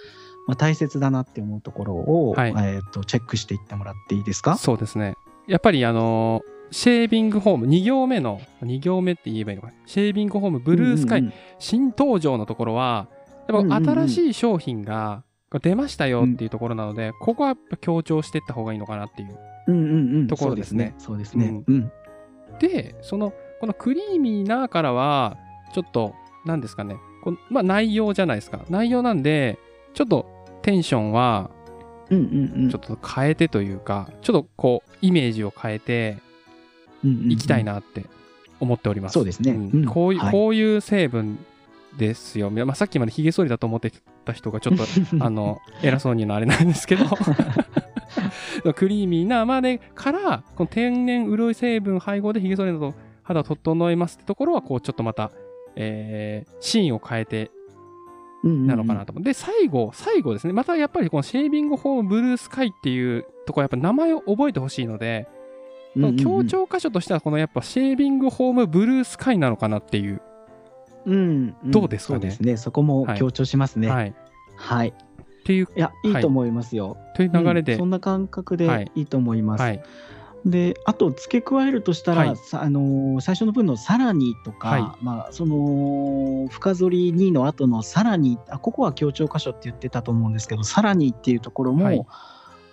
[0.47, 4.55] まあ、大切だなって思うところを、はいえっと、チェックしていってもらっていいですか？
[4.57, 5.15] そうですね。
[5.45, 9.73] やっぱりあのーシェービングホーム、2行目の、2行目って言えばいいのかな？
[9.85, 13.07] シェービングホーム、ブルースカイ、うんうん新登場のところは、
[13.47, 15.23] やっうんうんうんぱ新しい商品が
[15.61, 19.37] 出ましたよっていうところなので、ここはやっぱ強調していった方がいいのかなっていう。
[19.67, 21.45] うんうんうんところですねそうですね。
[21.45, 21.63] そうですね。
[21.67, 21.91] うん。
[22.59, 25.37] で、その、このクリーミーなからは、
[25.73, 26.13] ちょっと、
[26.45, 26.97] 何ですかね。
[27.23, 28.65] このまあ内容じゃないですか。
[28.69, 29.59] 内容なんで、
[29.93, 30.25] ちょっと
[30.61, 31.51] テンションは。
[32.09, 36.17] ちょっと変えてというか、ちょっとこう、イメージを変えて
[37.03, 37.65] いきたい。
[37.65, 38.05] なって
[38.59, 39.13] 思っております。
[39.13, 41.37] そうですねんうんこういう、はいこういう成分
[41.97, 42.49] ですよ。
[42.49, 43.91] まあ、さっきまでヒゲ剃りだと思って
[44.23, 44.83] た人がちょっと
[45.19, 47.05] あの偉そうに言うのはあれなんですけど
[48.73, 52.93] クリーミーなまでからこの天然潤い成分配合でヒゲ剃りなど
[53.23, 55.31] 肌を整えますってところはこうちょっとまた、
[55.75, 57.51] えーシーンを変えて
[58.43, 59.23] なのかなと思う。
[59.23, 65.27] で最後最後ですねまたやっぱりこのシェービングホームブルースカイっていうところやっぱ名前を覚えてほしいので、
[65.95, 70.21] うんうんうん強調箇所としてはこのやっぱシェービングホームブルースカイなのかなっていう、
[71.07, 72.19] うんんどうですかね？
[72.19, 72.57] そうですね。
[72.57, 73.89] そこも強調しますね。
[73.89, 74.13] はい、っ
[74.55, 74.93] はい。
[75.47, 76.97] ていういや、いいと思いますよ。
[77.15, 78.85] という流れで、うんそんな感覚はい。
[78.85, 79.61] でいいと思います。
[79.61, 79.81] はい。
[80.45, 82.35] であと付け加えるとしたら、はい。
[82.35, 92.05] さあのー最初の文の「さらに」とか、はまあ、その深剃り2の後の「さらに」あここは強調箇所って言ってたと思うんですけど「さらに」っていうところも、はい。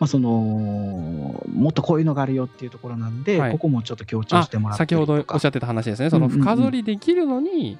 [0.00, 3.52] まあ、そのもっとこういうのがあるよっていうところなんで、はい。
[3.52, 6.10] ここもちょっと強調あしてもらって先ほどおっしゃってた話ですね。
[6.10, 6.44] そのうんうんうん。
[6.44, 7.78] 深剃りできるのに、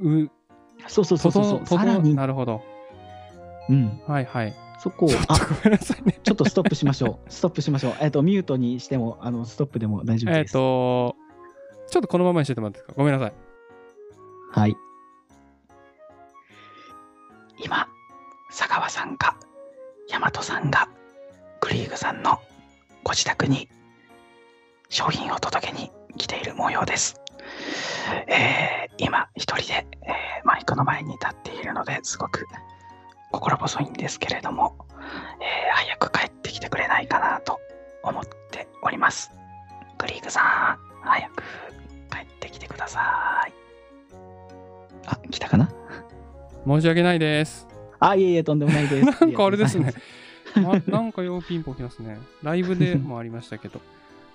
[0.00, 0.30] う
[0.86, 1.60] そうそうそうそうそう。
[1.64, 2.62] 整さらに、なるほど
[3.68, 4.54] うん、はいはい。
[4.78, 5.10] そこを。
[5.28, 5.38] あ。
[5.38, 6.18] ごめんなさいね。
[6.22, 7.30] ちょっとストップしましょう。
[7.32, 7.94] ストップしましょう。
[8.00, 11.16] えっ、とミュートにしてもあのストップでも大丈夫えっです、と
[11.90, 12.94] ちょっとこのままにしててもらっていいですか？
[12.96, 13.32] ごめんなさい。
[14.52, 14.76] はい。
[17.62, 17.86] 今、
[18.48, 19.36] 佐川さんが、
[20.08, 20.88] 大和さんが、
[21.60, 22.40] クリーグさんの
[23.04, 23.68] ご自宅に
[24.88, 27.20] 商品を届けに来ている模様です。
[28.26, 32.46] えー今、一人で、えーマイクの前に立っているのですごく
[33.32, 34.74] 心細いんですけれども、
[35.40, 37.60] えー早く帰ってきてくれないかなと
[38.02, 39.30] 思っております。
[39.98, 41.42] クリーグさん、早く
[42.10, 43.52] 帰ってきてください。
[45.06, 45.68] あ、来たかな？
[46.66, 47.66] 申し訳ないです
[48.00, 49.04] あ、いえいえ、とんでもないです。
[49.24, 49.92] なんかあれですね
[50.88, 53.80] なんかようピンポンきますねライブでもありましたけど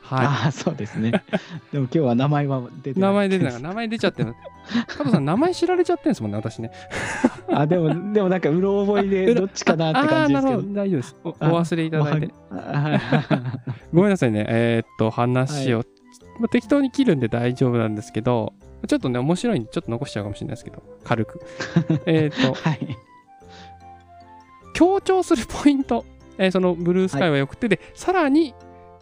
[0.06, 1.12] はああ、そうですね。
[1.72, 3.10] でも今日は名前は出いてない。
[3.10, 4.36] 名前出てない名前出ちゃってる
[4.88, 6.72] 加藤さん名前知られちゃってるんですもんね私ね
[7.52, 10.62] あ、でも、でもなんか、うろ覚えでどっちかなって感じですけどあーなるほ。
[10.62, 12.34] ど大丈夫ですお忘れいただいて
[13.94, 14.46] ごめんなさいね。
[14.48, 15.84] えーっと、話を、
[16.40, 18.54] まあ適当に切るんで大丈夫なんですけど、
[18.88, 21.40] ちょっとね、面白いんで、ちょっと残しちゃうかもしれないですけど、軽く。
[22.06, 22.98] えーっと、はい。
[24.74, 26.06] 強調するポイント、
[26.38, 28.54] えーそのブルースカイはよくて、で、さらに、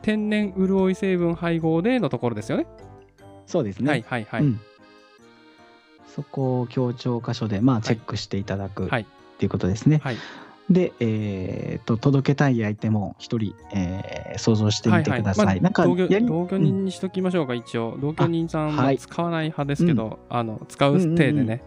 [0.03, 2.67] 天然潤い成分配合でのところですよね。
[3.47, 3.89] そうですね。
[3.89, 4.43] はいはいはい。
[4.43, 4.59] うん
[6.13, 9.07] そこを強調箇所で、まあ、チェックしていただくっはい
[9.39, 9.99] ていうことですね。
[10.03, 10.17] はい。
[10.69, 15.45] で、えー、と届けたい相手も一人、えー想像してみてください。
[15.45, 17.97] はいはいなんか同居同居人にしときましょうか、一応。
[17.99, 21.63] 同居人さんははい使わない派ですけど、あの、使う体でね。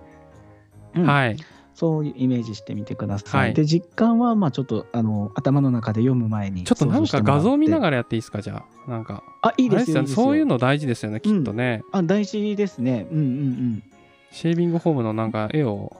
[0.95, 1.37] うんうんはい。
[1.77, 3.41] そういうイメージしてみてください。
[3.41, 8.91] はいで実感はまあちょっとあの頭の中で読む前にちょっとなんか画像見ならがらやっていいですか、じゃあ。
[8.91, 9.23] なんか。
[9.43, 11.83] あいいですよあれよねそういうの大事ですよね、きっとね。
[11.93, 13.83] あ大事ですねうんうんうん
[14.31, 15.95] シェービングホームのなんか絵を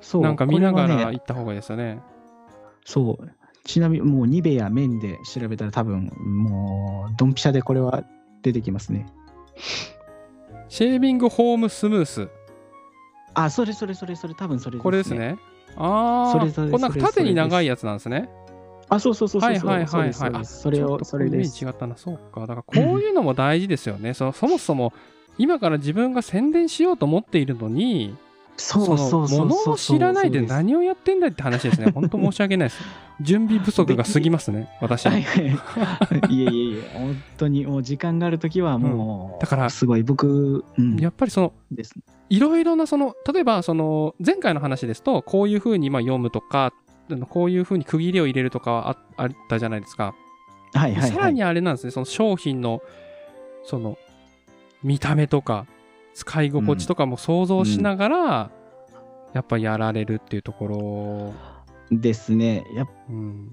[0.00, 2.00] そうなんか見ながら行った方がいいですよね。
[2.84, 3.30] そう
[3.64, 8.04] ちなみにもうニベア面で調べたら多分もうドンピシャでこれは
[8.42, 9.06] 出てきますね
[10.68, 12.28] シェービングホームスムース。
[13.34, 15.38] あそれそれそれそれ多分それですねこれですね。
[15.76, 18.28] ああ、それそれこれなんかそれ縦に長いやつなんですね。
[18.88, 21.96] あそうそうそうそうはいはいはいはいそれをそれです違ったな。
[21.96, 22.40] そうか。
[22.42, 24.12] だからこういうのも大事ですよね。
[24.12, 24.92] そのそもそも
[25.38, 28.16] 今から自分が宣伝しようと思っているのに、
[28.62, 31.90] そうそうそうのものを知らないで何をやってんだいって話ですね。
[31.90, 32.82] 本当申し訳ないです。
[33.20, 35.46] 準備不足が過ぎますね、私のはいはい。
[36.34, 41.52] いえいえいえ、本当にもう時間があるときはもう、だからすごい僕、うん、やっぱりその。
[42.28, 46.72] いろいろなその例えばその前回の話ですとこういうふうにまあ読むとか
[47.28, 50.14] こういうふうに区切りを入れるとかはああったじゃないですか、
[50.72, 51.10] はいはい、はい。
[51.10, 52.80] さらにあれなんですねその商品の
[53.64, 53.98] その
[54.82, 55.66] 見た目とか、
[56.14, 58.50] 使い心地とかも想像しながら、
[59.32, 61.32] やっぱやられるっていうとこ
[61.90, 62.64] ですね。
[62.74, 62.88] やっ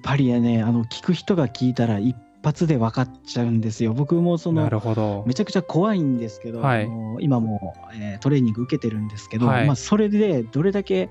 [0.03, 3.93] ぱりね、あの聞く人が聞いたら一発で分かっちゃうんですよ。
[3.93, 5.23] 僕もそなのるほど。
[5.25, 11.09] めちゃくちゃ怖いんですけど、はいあの今も、えートレーニング受けてるんですけど、はいまあ、それでどれだけ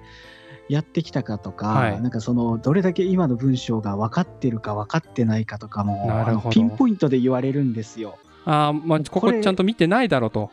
[0.69, 8.19] やってきたかとか、はいなんかそのどれだけ今の文章が分かってるか分かってないかとかもなるほどあのピンポイントで言われるんですよ。
[8.45, 10.51] ああ、まあ、ここちゃんと見てないだろうと。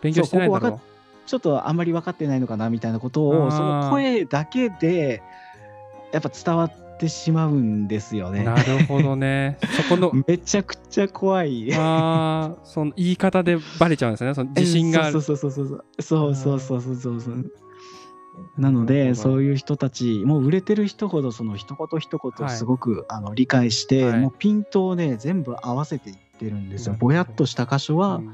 [0.00, 0.80] 勉強してないだそうここ。
[1.26, 5.22] ちょっとあんまり分かってないのかなみたいなことをその声だけで
[6.10, 8.44] やっぱ伝わってしまうんですよね。
[8.44, 9.58] なるほどね。
[9.76, 11.72] そこの、めちゃくちゃ怖い。
[11.74, 14.32] ああ、その言い方でバレちゃうんですね。
[14.32, 15.12] その自信がある。
[15.12, 15.66] そうそうそうそう
[16.00, 17.52] そうそうそうそうそうそう
[18.56, 28.32] なのでそういう人たちもう売れてる人ほどその一言一はい言すごく、あの理解して、はいもうピントをね全部合わせていってるんですよぼやっとした箇所はうん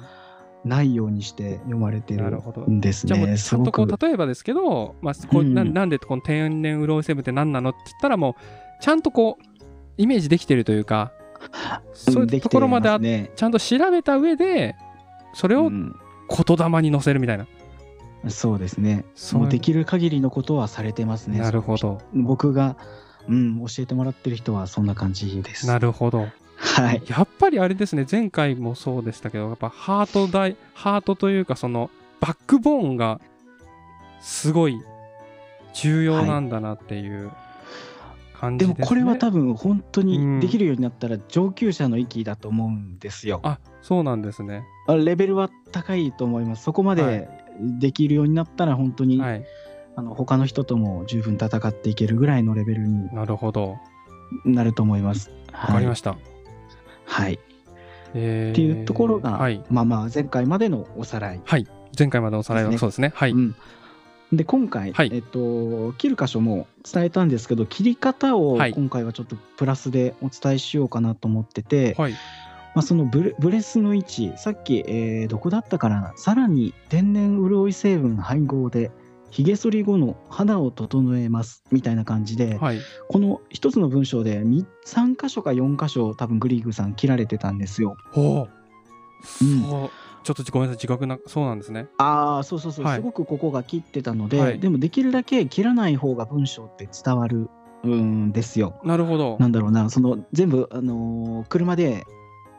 [0.64, 2.62] ないようにして読まれてるなるほど。
[2.62, 5.54] んですじゃあもうねちゃんとこう例えばですけど、まあこううん。
[5.54, 8.34] ななんでこの天然潤い成分って何なのって言ったらもう
[8.80, 9.44] ちゃんとこう
[9.96, 11.12] イメージできてるというか
[11.92, 13.30] そういうところまでね。
[13.36, 14.76] ちゃんと調べた上で
[15.34, 15.94] それをうん。
[16.26, 17.46] 言霊に乗せるみたいな、
[18.28, 19.04] そうですね。
[19.14, 22.00] そうできる限りのことはされてますねなるほど。
[22.14, 22.76] 僕が、
[23.28, 25.66] うん、教えてもらってる人はそんな感じです。
[25.66, 27.02] なるほどはい。
[27.08, 28.06] やっぱりあれですね。
[28.10, 31.90] 前回もそうでしたけどやっぱハート大ハートというかその
[32.20, 33.20] バックボーンが
[34.20, 34.80] すごい
[35.74, 37.30] 重要なんだなっていう
[38.38, 40.06] 感じですね、でもこれは多分本当うん。
[40.06, 43.40] にできるようになったら上級者の域だと思うんですよ。
[43.42, 44.64] あそうなんですね。
[44.86, 46.64] あレベルは高いと思います。
[46.64, 47.28] そこまはで
[47.78, 49.44] できるようになったら本当に、はい。
[49.96, 53.76] あの他の人とも十分戦っていけるぐらいのレベルになるほど。
[54.44, 55.30] なると思います。
[55.52, 56.33] わかりましした、た。
[57.06, 57.38] はい。
[58.14, 61.40] えーっていうところが、はい、まあまあ前回までのおさらい。
[61.44, 61.66] はい、
[61.98, 63.12] 前回までのおさらいはそうですね。
[63.14, 63.54] はい、うん。
[64.32, 65.10] で今回、はい。
[65.12, 68.72] えっと、切る箇所も伝えたんですけど切り方をはい。
[68.72, 72.12] 今回はちょっとプラスでお伝えしようかなと思ってて、はい。
[72.74, 78.90] まあ、そのブレブレスの位置、さっき、えーどこだったかな、さらに天然潤い成分配合で、
[79.34, 82.78] ひげ剃り後の肌を整えますみたいな感じで、はい。
[83.08, 87.96] この一つの文章でみ3箇所か4箇所、多分グリーグさん切られてたんですよ。
[88.12, 88.46] ほ
[89.42, 89.62] う、うん。
[89.62, 89.90] そう。
[90.22, 90.76] ちょっとごめんなさい。
[90.76, 91.88] 自覚なそうなんですね。
[91.98, 92.96] ああ、そうそうそう、はい。
[92.98, 94.60] すごくここが切ってたので、はい。
[94.60, 97.50] でもできるだけ切らない方が文章って伝わる
[97.84, 98.80] んですよ。
[98.84, 99.36] なるほど。
[99.40, 102.04] なんだろうな、その全部、あのー車で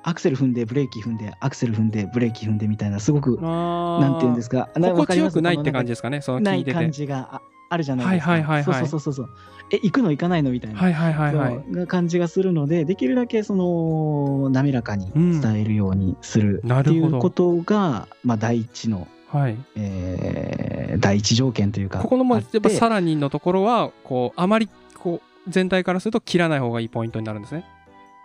[0.08, 6.22] アクセル踏んで、ブレーキ踏んで、アクセル踏んで、ブレーキ踏んでみたいな、すごく、ななんていうんですか、な心地よくないって感じじですかね？
[6.22, 8.32] そのない感じがああるじゃないですか。
[8.32, 8.80] はいはいはいはい。
[8.82, 9.30] そうそうそうそう。
[9.72, 10.80] え、行くの行かないのみたいな。
[10.80, 11.52] はいはいはいは
[11.84, 16.62] い感じがするので、できるだけその滑らかに伝えるようにする。
[16.64, 19.58] っていうことが、まあ第一の、はい。
[19.76, 22.00] えー第一条件というか。
[22.00, 27.66] ここのもやっぱサラニンのところはこうあまりこう全体からすると切らない方がいいポイントになるんですね。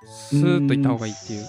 [0.06, 1.44] スーッといった方がいいっていう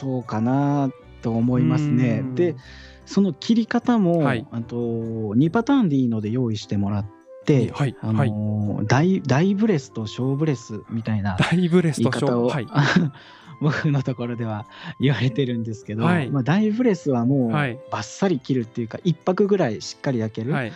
[0.00, 0.90] そうかな
[1.20, 2.20] と思いますね。
[2.20, 2.22] う。
[2.22, 2.34] ん。
[2.34, 2.56] で、
[3.04, 4.46] その切り方も、はい。
[4.50, 7.06] あと2パターンでいいので用意してもらっ
[7.44, 8.28] て、はいあのはい。
[8.30, 12.66] ー大大ブレスと小ブレスみたいな大ブレス言い方を、と小はい。
[13.60, 14.64] 僕のところでは
[15.00, 16.30] 言われてるんですけど、はい。
[16.30, 17.78] まあ、大ブレスはもうはい。
[17.90, 20.72] バッサリ切るっていうか一泊ぐらいしっかり焼ける、はい。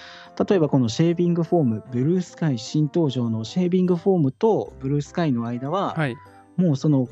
[0.49, 6.17] 例えばこのシェービングフォームブルースカイ新登場のシェービングフォームとブルースカイの間は、はい。
[6.57, 7.09] もうその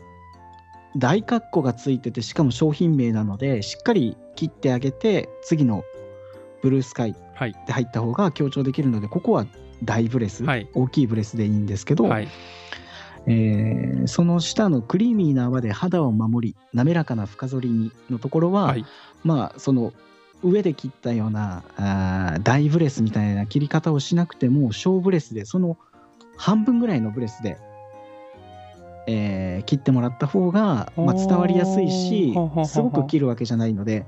[0.96, 5.84] 大括弧がついててしかも商品名なのでしっかり切ってあげて次の
[6.62, 7.56] ブルースカイはい。
[7.66, 9.46] で入った方が強調できるのでここは
[9.82, 10.68] 大ブレス、はい。
[10.74, 12.28] 大きいブレスでいいんですけど、はい。
[13.26, 18.84] えーその下のクリーミーな泡で肌を守り滑らかな深剃りにのところは、はい。
[19.24, 19.92] まあその
[20.42, 25.78] 上で切ったようなあー大ブレスみたいな切り方をしなくても小ブレスでその
[26.36, 27.58] 半分ぐらいのブレスで、
[29.06, 32.34] えー切ってもらった方が、まあ、伝わりやすいし
[32.66, 34.06] すごく切るわけじゃないので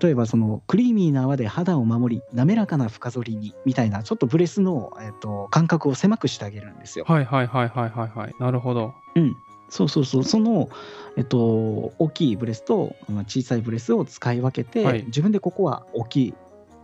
[0.00, 7.04] 例えばそのクリーミーな泡で肌を守り滑らかな深剃りにみたいなちょっとブレスの、えー、と間隔を狭くしてあげるんですよ。
[7.06, 8.34] はいはいはいはいはいはい。
[8.40, 8.94] なるほど。
[9.14, 9.36] うん、
[9.68, 10.68] そうそうそう、その、
[11.16, 15.04] えっと、大きいブレスとまあ小さいブレスを使い分けて、はい。
[15.06, 16.34] 自分でここは大きい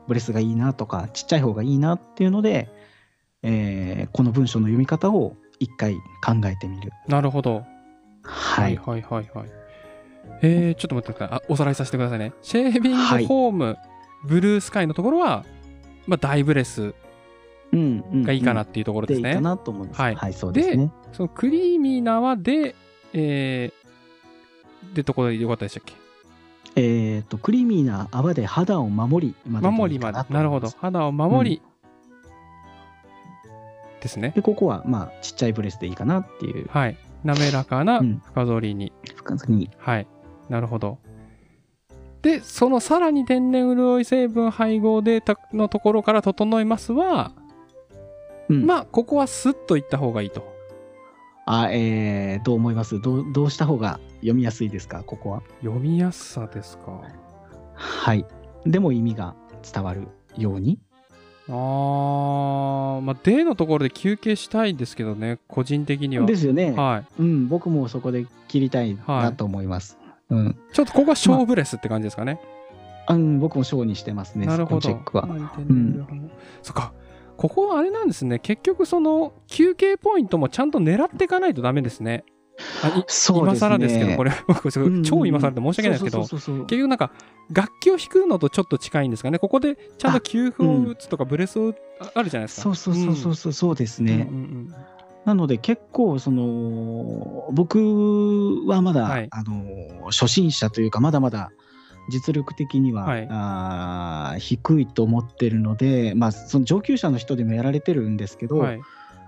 [0.06, 2.68] ブレスがいいなとか、ちっちゃい方がいいなっていうので、
[3.42, 5.94] えーこの文章の読み方を一回
[6.24, 6.92] 考えてみる。
[7.08, 7.64] なるほど
[8.22, 8.76] はい。
[8.76, 9.50] はいはいはい
[10.42, 13.78] えー、ちょっと待ってくださいあおさらいさせてくださいねシェービングフはいォーム、
[14.24, 15.44] ブルースカイのところは
[16.06, 16.94] まあ大ブレス
[17.72, 18.22] うん、うん。
[18.22, 20.00] がいいかなっっていうところですね、かなと思います。
[20.00, 20.92] ははいい、そうですね。
[21.12, 22.74] そのクリーミーな泡で、
[23.14, 25.94] えー、でところでよかったでしたっけ？
[26.74, 30.22] えっ、と、クリーミーな泡で肌を守りまで守りまで。
[30.24, 30.68] となるほど。
[30.80, 31.62] 肌を守り、
[34.02, 34.32] ですね。
[34.34, 36.96] で、ここは、まあ、ちっちゃいブレスでいいかなっていうはい。
[37.24, 38.92] 滑らかなうん深剃りに。
[39.14, 39.70] 深さに。
[39.78, 40.06] はい。
[40.48, 40.98] なるほど。
[42.20, 47.32] で、そのさらに天然潤い成分配合データのところから整いますは、
[48.48, 50.52] うんまあ、ここはスッといった方がいいと。
[51.46, 53.00] あ、えー、どう思います？
[53.00, 55.02] どうどうした方が読みやすいですか？
[55.02, 55.42] ここは。
[55.60, 57.00] 読みやすさですか？
[57.74, 58.24] はい。
[58.64, 59.34] でも意味が
[59.72, 60.78] 伝わるように。
[61.48, 66.26] あー、まあ、デーのところで休憩したいですけどね、個人的には。
[66.26, 66.72] ですよね。
[66.72, 67.22] はい。
[67.22, 69.98] うん、僕もそこで切りたいなと思います。
[70.30, 70.56] うん。
[70.72, 72.40] ちょっとここは小ブレスって感じですかね。
[73.06, 74.80] あうん、僕も小にしてますね、なるほど。
[74.80, 75.24] そこのチェックは。
[75.24, 76.30] ん、
[76.62, 76.92] そっか。
[77.36, 78.38] ここはあれなんですね。
[78.38, 82.24] 結局その休憩ポイントもちゃんと狙っていかないとダメですね。
[82.82, 84.32] 今そうですね更ですけど、これ、
[85.04, 87.12] 超今更で申し訳ないですけど、結局なんか
[87.50, 89.38] 楽器を弾くのとちょっと近いんですかね。
[89.38, 92.62] ここでちゃんと給付を打つとかブレスをああるじゃないですか。
[92.62, 94.26] そうそうそうそうそうそうですね。
[94.30, 94.74] うんうん
[95.24, 101.52] なので結構その僕はまだ、はいあの初心者というかまだまだ
[102.10, 108.80] 実力的には、はいあー低いと思ってるので、まあ、その上級者の人でもやられてるんですけど、うんはい。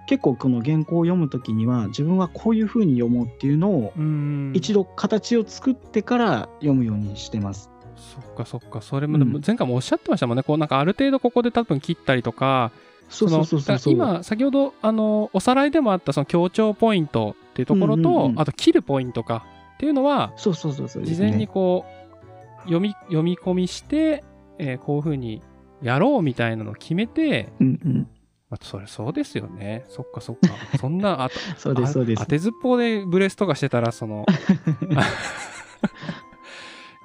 [0.07, 4.53] 結構この原稿を読むときには自分はこういうふうに読もうっていうのをうん。
[4.55, 7.71] 一度形を作ってから読むようにしてます。
[7.97, 8.83] そっかそっか。
[8.83, 10.43] それも、前回もおっしゃってましたもんね。
[10.43, 12.73] こうなんかある程度ここで多分切ったりとか、
[13.09, 13.95] そうそうそうそうそう。
[13.97, 24.25] だから今、先ほど、あの、おさらいでもあった、その強調ポイントっていうところと、うんうんうんあと、切るポイントかっていうのは、そうそうそうそう事前にこう、読み、読み込みして、
[24.59, 25.43] えーこういうふうに
[25.83, 28.09] やろうみたいなのを決めて、うんうん、
[28.55, 29.85] まあ、それそうですよね。
[29.89, 30.49] そっかそっか。
[30.79, 32.31] そんな、あと、 そうですそうですあ当。
[32.31, 34.25] てずっぽうでブレスとかしてたら、その、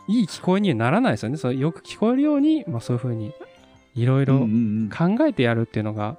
[0.08, 1.38] いい聞こえにはならないですよね。
[1.38, 3.34] それよく聞こえるように、まあそういうふうに、
[3.96, 4.42] いろいろ
[4.96, 6.18] 考えてやるっていうのが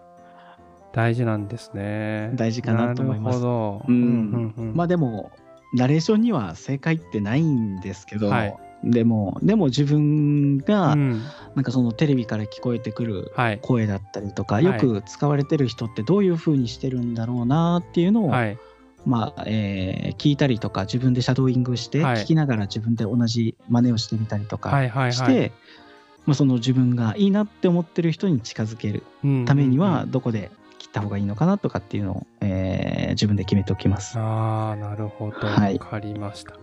[0.93, 2.35] 大事なんですねう。
[2.35, 3.39] ん、大事かなと思います。
[3.39, 3.89] なるほど。
[3.89, 5.31] うんうんうんまあでも
[5.73, 11.23] ナレーションには正解ってないんですけど、はいでもでも自分がうん
[11.55, 13.59] なんかそのテレビから聞こえてくるはい。
[13.61, 18.59] 声だったりとか、いよく使われてる人ってどういう風にしてるんだろうなっていうのを、はい。
[19.05, 24.71] まあえー聞いたりとか自分でシャドーイングして、はい聞きながら自分で同じ真似をしてみたりとか
[25.11, 25.53] して、はい。
[26.27, 34.17] まあ、その自分がいいなって思ってる人に近づけるうんためにうんはどこで切った方がいいのかなとかっていうのを、えー自分で決めておきます。
[34.19, 35.47] ああ、なるほど。
[35.47, 36.53] わはいかりました。
[36.53, 36.61] じゃ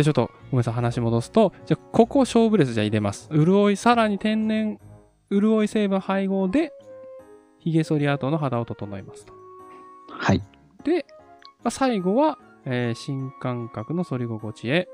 [0.00, 3.30] あちょっと、ごめんなさい、話戻すと、じゃあ、ここを勝負レスじゃあ入れます。
[3.32, 4.78] 潤い、さらに天然
[5.30, 6.72] 潤い成分配合で、
[7.60, 9.32] 髭剃り跡の肌を整えますと。
[10.10, 10.42] はい。
[10.84, 11.06] で、
[11.64, 14.88] まあ、最後は、えー新感覚の剃り心地へ、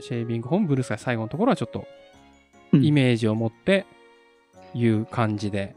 [0.00, 1.86] シェービングホームブルースカイ最後のところはちょっと、
[2.72, 3.86] うんイメージを持って、
[4.74, 5.76] いう感じで、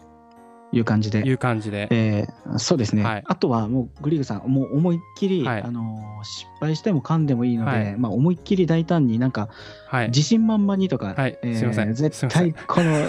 [0.72, 1.20] いう感じで。
[1.20, 1.88] いう感じで。
[1.91, 3.24] えーそうですね、はい。
[3.26, 5.61] あとはもうグリーグさん、もう思いっきり、はい。
[5.61, 7.95] あのー失敗しても噛んでもいいので、はい。
[7.97, 9.49] まあ、思いっきり大胆になんか
[9.88, 10.07] はい。
[10.07, 11.38] 自信満々にとか、はい。
[11.41, 11.93] えーすいません。
[11.93, 13.07] 絶対この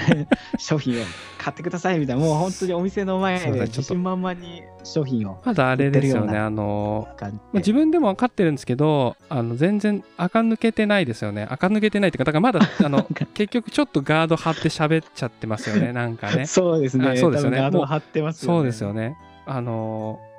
[0.58, 1.04] 商品を
[1.42, 7.08] 買ってくださいみたいな、もう本当にお店の前で自信満々に商品をまだあれですよね、あの
[7.52, 11.48] 自分でも分かってるんですけど、あの全然垢抜けてないですよね。
[11.50, 13.02] 垢抜けてないっていうか、だからまだあの
[13.34, 16.46] 結局ちょっとガード張って喋っちゃってますよね、なんかね。
[16.46, 18.58] そうですね、あそうですよね多分ガードを張ってますよね。
[18.58, 19.16] そうですよね。
[19.46, 20.32] あのー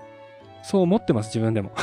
[0.63, 1.71] そう思ってます、自分でも。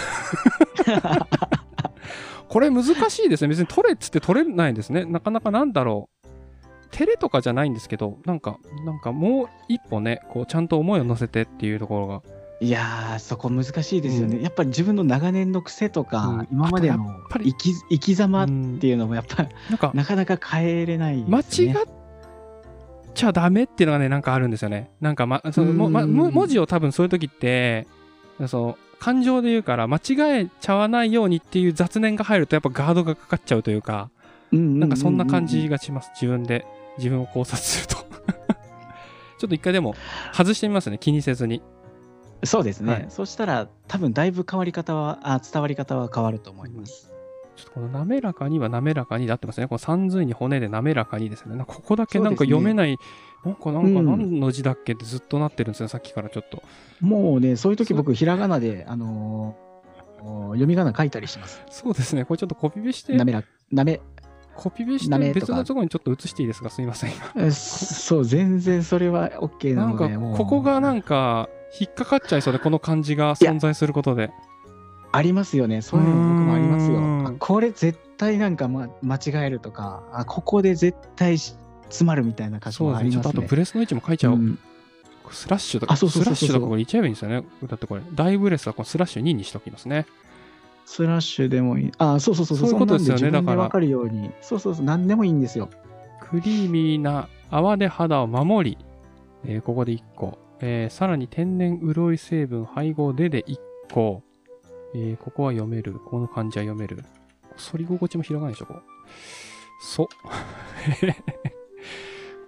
[2.49, 3.49] これ難しいですね。
[3.49, 5.05] 別に取れっつって取れないんですね。
[5.05, 6.29] なかなかなんだろう。
[6.91, 12.23] 照れとかじゃないんですけど、なんか、なんかもう一歩ね、こうちゃんと思いを乗せてっていうところが。
[12.63, 14.37] いやー、そこ難しいですよね。
[14.37, 21.39] うんやっぱり自分の長年の癖とか、うん今までのあとやっぱり生き生き様っうんていうのもやっぱなんか、なかなか変えれないね。
[21.53, 21.75] 違っ
[23.15, 24.91] ちゃダメっていうのがね、なんかあるんですよね。
[25.01, 27.87] なんか、ま、そのもま文字を多分そういう時って、
[28.47, 34.11] その感情で言うから間違えちゃわないようにっていう雑念が入るとやっぱガードがかかっちゃうというか、
[34.53, 36.11] ななんかそんな感じがします。
[36.15, 36.67] 自分で、
[36.99, 37.97] 自分を考察すると。
[39.39, 39.95] ちょっと一回でも
[40.35, 40.99] 外してみますね。
[40.99, 41.63] 気にせずに。
[42.45, 47.10] そうですね、はいそしたら多分だいぶ変わり方はあ伝わり方は変わると思います、
[47.61, 49.69] ちょっとこの滑らかには滑らかになってますね。
[49.69, 51.57] この三髄に骨で滑らかにですね。
[51.57, 52.99] なんかここだけなんか読めない、
[53.45, 55.89] なんかなんかうん何の字だっけってずっとなってるんですよ。
[55.89, 56.63] さっきからちょっと。
[57.01, 59.71] もうねそういう時僕ひらがなであのー
[60.49, 62.27] 読み仮名書いたりしますそうですね。
[62.27, 63.43] これちょっとコピペして、なめら
[63.73, 64.01] なめ
[64.55, 66.69] コピペして別のところにちょっと移していいですか？
[66.69, 67.13] すいません。
[67.37, 71.49] えそう全然それは OK ななんかのでもうここがなんか
[71.81, 74.31] 引っかかっちゃいそうで、この漢字が存在することで。
[75.13, 75.83] ありますよね。
[75.83, 81.55] そういうの僕もありますよこれ絶対なんか、ま、間違えるとか、あここで絶対し
[81.85, 83.11] 詰まるみたいな箇所そうですね。
[83.11, 83.23] ちょっ。
[83.23, 84.37] とあとプレスの位置も書いちゃおう。
[84.37, 84.59] うん
[85.33, 87.45] スラッシュとか、あそうそうそうそうスラッシュとかこれ言っちゃえばいいんですよね。
[87.69, 90.07] だってこれ、大ブレスはこのスラッシュ2にしときますね。
[90.87, 91.93] スラッシュでもいい。
[91.99, 92.59] あ、そうそうそう。
[92.59, 94.33] そういうことですよねだからかるように。
[94.41, 94.85] そうそうそう。
[94.85, 95.69] 何でもいいんですよ。
[96.21, 98.79] クリーミーな泡で肌を守り、
[99.45, 103.59] えーここで1個、えーさらに天然潤い成分配合でで1
[103.93, 104.23] 個、
[104.95, 105.95] えーここは読める。
[105.95, 107.05] この漢字は読める。
[107.57, 108.83] 反り心地も広がないでしょ、こう。
[109.83, 110.09] そ。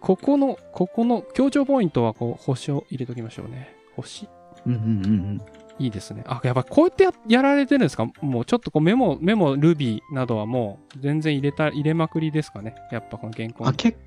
[0.01, 3.75] ここの、ここの強調ポイントはこう、星を入れときましょうね。
[3.97, 4.29] 星？
[4.67, 4.89] うんうんうんう
[5.35, 5.41] ん。
[5.79, 6.25] いいですね。
[6.27, 8.07] あ、やっぱこうやってややられてるんですか？
[8.21, 12.75] もうちょっとこうメモ、メモ、ルビーなどはもう全然入れた、入れまくりですかね。
[12.91, 13.99] やっぱこの原稿にあ結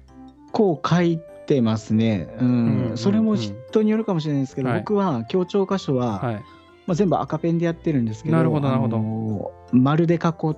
[0.51, 2.27] 構書いてますね。
[2.39, 2.47] うん。
[2.47, 6.43] うんうんそれも人によるかもしれないですけど、はい僕は強調箇所は、はい。
[6.87, 10.17] まあ、全部赤ペンでやってるんですけど、なるほどなるほど丸で囲
[10.51, 10.57] っ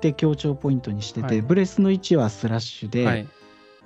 [0.00, 3.26] て強調ポイントにしてて、はいブレスの位置はスラッシュで、はい。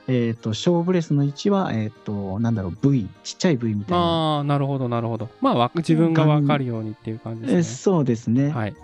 [0.08, 3.98] えっ、と、小ブレスの位置は、えっ、と、なんだろう、V、ちっちゃい V みたいな。
[3.98, 5.28] ああ、なるほど、なるほど。
[5.40, 8.46] まあわ、自分がわかるようにっていう感じえですそうですね。
[8.46, 8.52] ね。
[8.52, 8.70] はい。
[8.70, 8.76] わ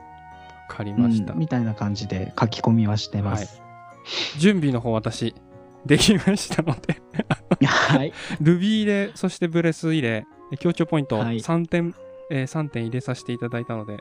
[0.68, 1.32] かりました。
[1.32, 3.61] うんみたいな感じで書き込みはしてます。
[4.38, 5.34] 準備の方、私、
[5.86, 7.00] できましたので、
[7.66, 8.12] はい。
[8.40, 10.26] Ruby で、そしてブレス入れ、
[10.61, 11.94] 強調ポイントはい3点、
[12.31, 13.99] えー3点入れさせていただいたので、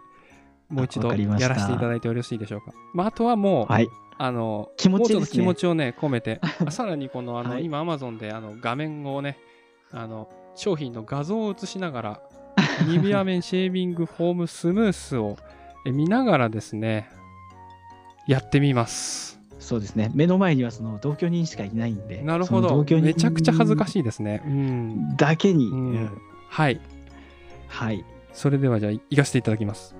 [0.70, 2.74] もう一度やらせていただいてよろしいでしょうか。
[2.94, 3.88] まあ、あとはもう、はい。
[4.20, 9.38] あの、気持ちもうちょっと気持ちをね、込めて、 あさらにこの、あの、はい今 Amazon であの画面をね、
[9.92, 12.22] あの、商品の画像を映しながら、
[12.88, 15.38] ニビアメンシェービングフォームスムースを
[15.86, 17.10] え見ながらですね、
[18.28, 19.40] やってみます。
[19.60, 20.12] そうですね。
[20.14, 22.22] 目の前にはその同居人しかいないんで。
[22.24, 22.84] なるほど。
[22.84, 24.42] めちゃくちゃ恥ずかしいですね。
[24.46, 25.16] うん。
[25.16, 26.80] だけに、うんうんはい。
[27.68, 28.06] はい。
[28.34, 29.96] それではじゃあ、行かせていただきます。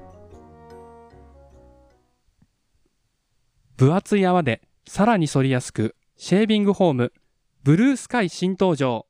[3.78, 7.14] 分厚い泡でさらに反りやすく、シェービングフォーム、
[7.64, 9.06] ブルースカイ新登場。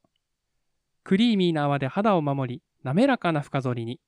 [1.04, 4.02] クリーミーな泡で肌を守り、滑らかな深剃りに。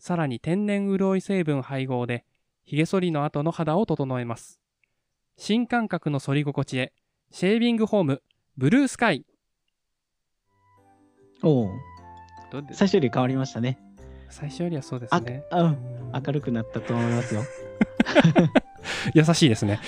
[0.00, 2.24] さらに天然潤い成分配合で、
[2.64, 4.58] 髭剃りの後の肌を整えます。
[5.36, 6.92] 新感覚の剃り心地へ、
[7.30, 8.22] シェービングフォーム、
[8.56, 9.26] ブルースカイ。
[11.42, 11.70] おう
[12.50, 13.78] どうです最初より変わりましたね。
[14.30, 15.44] 最初よりはそうですあね。
[15.50, 15.76] うんうん
[16.26, 17.42] 明るくなったと思いますよ。
[19.12, 19.78] 優しいですね。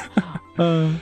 [0.56, 1.00] うん。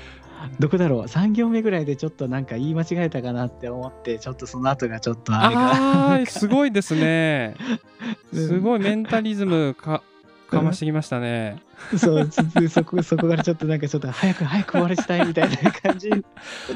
[0.59, 5.61] どこだろう ?3 行目ぐらいでちょっとなんか言い間違えたかなって思って、ちょっとその後がちょっとあれが。
[5.61, 7.55] ああ、すごいですね。
[8.33, 10.03] うんすごいメンタリズムか、
[10.51, 11.63] かましてきましたね。
[11.97, 12.31] そう、
[12.69, 16.11] そこ、そこからちょっとなんかちょっと早く早く終わらせたいみたいな感じ。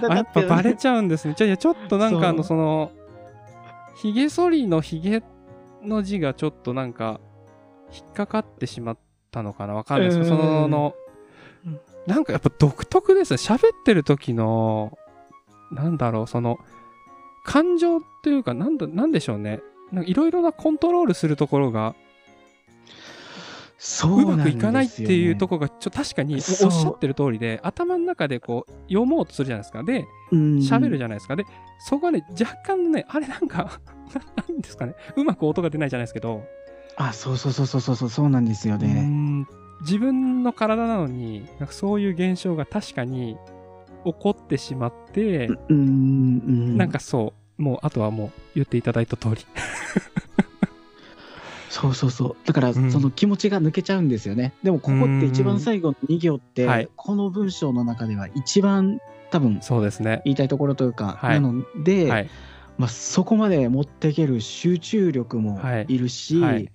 [0.09, 1.35] あやっぱバレちゃうんですね。
[1.37, 2.93] じゃあいや、ちょっとなんかあの、そその、
[3.97, 5.23] ひげ剃りのひげ
[5.83, 7.21] の字がちょっとなんか、
[7.93, 8.99] 引っかかってしまっ
[9.31, 9.75] たのかな？
[9.75, 10.95] わかんないですけど、うんその
[11.67, 13.37] うん、なんかやっぱ独特ですね。
[13.37, 14.99] 喋ってる時の、
[15.73, 16.59] なんだろう、その、
[17.45, 19.61] 感情っていうか、なんだ、なんでしょうね。
[19.91, 21.95] なんかいろいろなコントロールするところが、
[23.79, 29.85] そううまくいかないっていうとこ、こが、ちょ確かにおっしゃってる通りで、頭の中でこう、読もうとするじゃないですか。
[29.85, 31.37] で、うん喋るじゃないですか。
[31.37, 31.45] で、
[31.79, 33.81] そこがね、若干ね、あれなんか、
[34.37, 36.45] なんですかね、うまく音が出ないじゃないですけど、
[36.97, 39.03] あ、そうそうそうそうそうそう、なんですよね。
[39.03, 39.47] ん
[39.83, 43.37] 自分の体なのに、なんかそういう現象が確かに
[44.05, 46.77] 起こってしまって、うん、うん。
[46.77, 49.47] なんかそう、もう、あとはもう言っていただいた通り。
[51.71, 52.37] そうそうそう。
[52.45, 54.53] だから、うんその気持ちが抜けちゃうんですよね。
[54.65, 59.01] でも、ここって一番最後の2行って、はいこの文章の中では一番
[59.31, 60.23] 多分そうですね。
[60.25, 62.31] 言いたいところというか、はいなので、はい。
[62.79, 65.87] まあ、そこまで持っていける集中力もはい。
[65.89, 66.73] いるし、はい。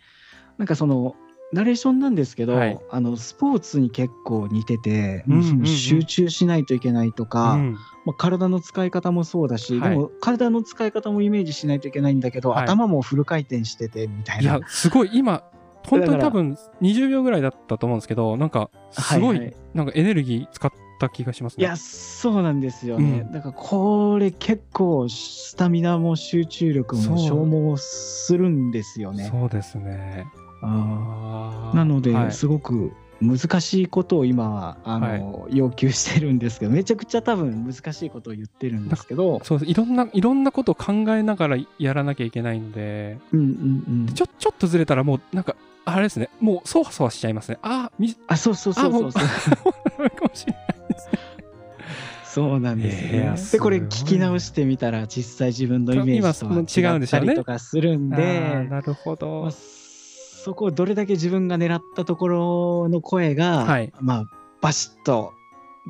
[0.58, 1.16] なんかその
[1.54, 2.80] ナレーションなんですけど、はい。
[2.90, 5.66] あのスポーツに結構似てて、うんうんうん。
[5.66, 7.74] 集中しないといけないとか、うん。
[8.06, 9.90] まあ、体の使い方もそうだし、はい。
[9.92, 12.64] でも体の使い方もイメージしないといけないんだけど、はい。
[12.64, 14.42] 頭もフル回転しててみたいな。
[14.42, 15.44] いや、すごい、今、
[15.88, 19.56] 本当に多分20秒ぐらいだったと思うんですけど、なんか、すごい、はいはい。
[19.74, 20.72] なんかエネルギー使っ
[21.08, 21.64] た気がしますね。
[21.64, 23.22] いや、そうなんですよね。
[23.22, 29.30] うんだからこれ結構スタミナも集中力も消耗するんですよね。
[29.30, 30.26] そうですね。
[30.62, 47.60] ああなので、はいすごく難しいことを今はあの、要求してるんですけどめちゃくちゃ多分難しいことを言ってるんですけど、そうですいろんな、いろんなことを考えながらやらなきゃいけないので、うんうんうん、ちょ、ちょっとずれたらもう、なんか、あれですね、もう、そわそわしちゃいますね。
[47.62, 50.73] あー、み、あそうそうそうそうそう かもしれない。
[52.26, 53.36] そうなんですね。
[53.52, 59.52] でこれ聞き直してみたら実際自分のイメージとは違ったりとかするんで、なるほまあど。
[59.52, 64.26] そこをどれだけ自分が狙ったところの声が、はいまあ
[64.62, 65.34] バシッと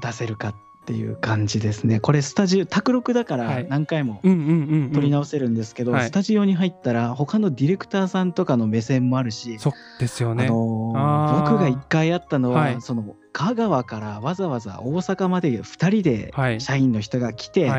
[0.02, 4.20] 出せるかっていう感じですねこれスタジオ卓録だからはい何回も。
[4.24, 10.48] 撮り直せるんですけど、はいスタジオに入ったら他のディレクターさんとかの目線もあるし、そうですよあね。
[10.48, 16.62] のー僕が一回やったのは、はいその香川からわざわざ大阪まで2人ではい。
[16.62, 17.70] 社員の人が来て。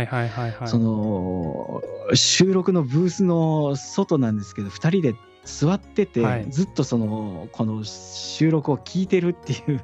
[0.66, 1.82] その
[2.14, 9.80] 収録のブースの外なんですけど2人で座ってて、はいずっとそのこの収録を聞いてるっていう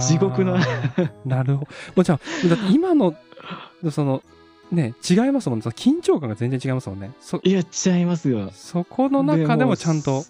[0.00, 0.58] 地獄の
[1.24, 1.66] なるほど。
[1.66, 1.66] も
[1.96, 3.14] うじゃあ、だって今の、
[3.90, 4.22] その、
[4.72, 5.62] ね、違いますもんね。
[5.62, 7.12] その緊張感が全然違いますもんね。
[7.20, 8.50] そやっちゃいますよ。
[8.52, 10.24] そこの中でもちゃんと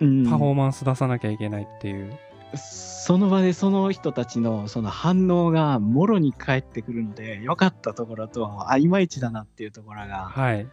[0.00, 2.12] うんパフォーマンス出さなきゃいけないっていう。
[2.54, 10.66] その場でその人たちのその反応がもろに返ってくるので良かったところとあいまいちだなっていうところがはい。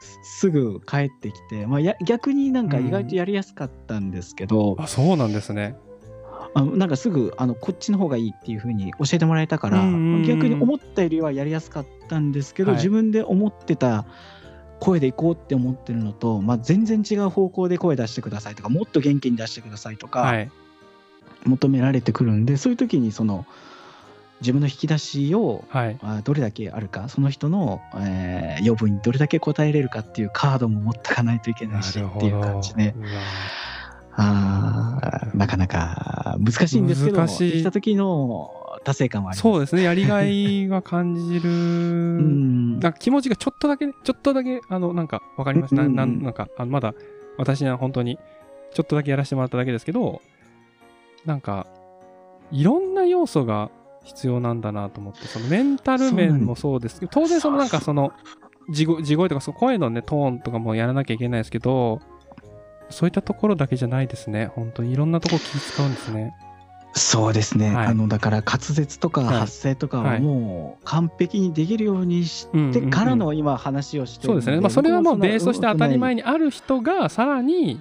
[0.00, 5.76] すすぐ返ってきて、まあ、や逆になんか意外とやりやすかったんですけど、あ、そうなんですね。
[6.56, 9.82] あなんかすぐあのこっちの方がいいっていうふうに教えてもらえたから、
[10.26, 14.06] 逆に思ったよりはやりやすかったんですけど、はい自分で思ってた
[14.80, 20.50] 声でいこうって思ってるのと、まあ、全然違う方向で声出してくださいとかもっと元気に出してくださいとか、はい。
[21.44, 23.46] 求められてくるんでそういう時にその
[24.40, 25.98] 自分の引き出しをはい。
[26.02, 31.98] あどれだけあるかその人の、えー要望にどれだけ応えれるかっていうカードも持ってかないといけなないし。
[31.98, 33.06] っていう感じでうわ
[34.16, 38.50] あーなかなか難しいんですけど難しいできた時の
[38.84, 39.42] 達成感はあります。
[39.42, 39.82] そうですね。
[39.82, 41.50] やりがいが感じる。
[41.50, 45.74] うんなんか気持ちがちょっとだけね、ちょっとだけ、あの、なんか、わかります。
[45.74, 46.94] なうんなんなんか、あのまだ、
[47.36, 48.18] 私は本当に、
[48.72, 50.22] ちょっとだけやらせてもらっただけですけど、
[51.24, 51.66] なんか、
[52.52, 53.70] いろんな要素が
[54.04, 58.12] 必要なんだなと思って、そのメンタル面もそうですけど、当然そのなんかその、
[58.70, 62.00] 地声地声とかその声のね、トーンとかもやらなきゃいけないですけど、
[62.90, 64.46] そういったところだけじゃないですね。
[64.54, 66.34] 本当にいろんなところ気使うんですね。
[66.98, 67.86] そうですね、はい。
[67.88, 69.38] あのだから滑舌とかはい。
[69.40, 70.20] 発声とかははい。
[70.20, 74.60] もう完璧にできるようにしうんうんうんてからの今話をしてるのそうですね。
[74.62, 77.80] まあ、それはもうベースとして当たり前ににある人が、さらに、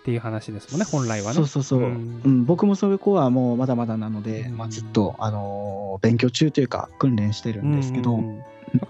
[0.00, 1.34] っていう話ですもんね、本来はね。
[1.34, 4.56] そうそうそう、ううんん僕もそういう子はもうまだまだなので、うん。
[4.58, 5.70] まあ、ずっと、あのー
[6.02, 8.42] 勉強中というか訓練してるんですけど、うんうん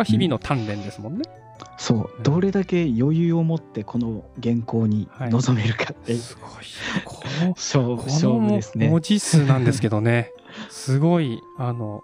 [0.04, 1.22] 日々の鍛錬ですもんね。
[1.80, 6.50] そううんどれだけ余裕を持ってこの原稿にはい臨めるかっていう、すごい。
[7.06, 10.30] この、勝負こ勝負ですねの文字数なんですけどね。
[10.68, 12.02] すごい、あの、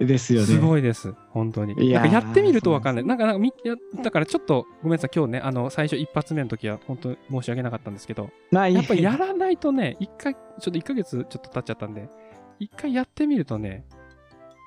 [0.00, 1.12] ですよねすごいです。
[1.30, 1.86] 本当に。
[1.86, 3.04] いやーなんかやってみるとわかんない。
[3.04, 10.40] なんか、なんかみやだからちょっと、ごめんなさい、今日ね、あの、最初一発目の時は、本当に申し訳なかったんですけど、まあやっぱりやらないとね、一回、ちょ
[10.70, 12.08] っと一ヶ月ちょっと経っちゃったんで、
[12.58, 13.84] 一回やってみるとね、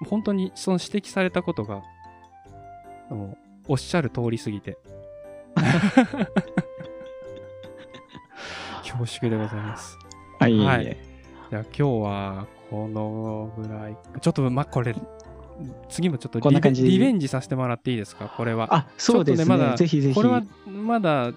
[0.08, 1.82] 本当にその指摘されたことが、
[3.10, 3.38] もう
[3.70, 4.78] おっしゃる通りすぎて。
[8.82, 9.98] 恐縮でございます。
[10.40, 10.98] はい、はい
[11.52, 13.98] じゃあ今日はこのぐらい。
[14.20, 14.96] ちょっとま、これ、
[15.88, 18.34] 次もちょっとリベリベンジさせてもらっていいですか？
[18.36, 18.68] これは。
[18.72, 21.32] あそうですねちょっとねまだぜひぜひこれはまだ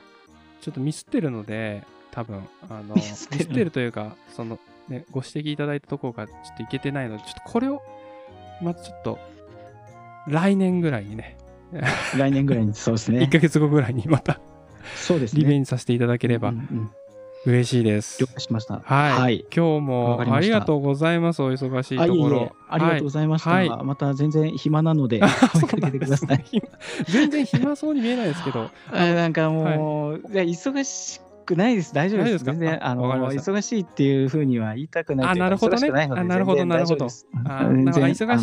[0.61, 4.59] ちょっとミスってるので、多分あのミスってるミスってるというか、その
[4.89, 7.83] ね、ご指摘いただいたところがちょっといけてないので、ちょっとこれを、
[8.63, 9.19] まずちょっと、
[10.29, 11.37] 来年ぐらいにね、
[12.17, 14.41] 来年ぐらいにそうです1ね ヶ月後ぐらいにまた
[14.97, 15.41] そうですね。
[15.41, 16.91] リベンジさせていただければうんうん
[17.45, 18.23] 嬉しいです。
[18.23, 18.83] 了解しました。
[18.85, 19.41] はい、はい。
[19.41, 21.43] 今日わもありがとうございます。
[21.43, 22.17] お忙しいあいえいえ。
[22.17, 22.53] ところ。
[22.69, 23.69] ありがとうございました、はい。
[23.69, 25.21] また全然暇なので
[27.09, 31.93] 全然暇そうに見えないですけど、あなんかもう、い、や忙しくないです。
[31.93, 32.33] 大丈夫です。
[32.33, 32.53] ですか？
[32.53, 35.91] 全然あの忙しいっていうふうには言いたくないといあなるほどね。
[36.11, 37.07] あなるほどなるほど。
[37.45, 38.39] あ なんか忙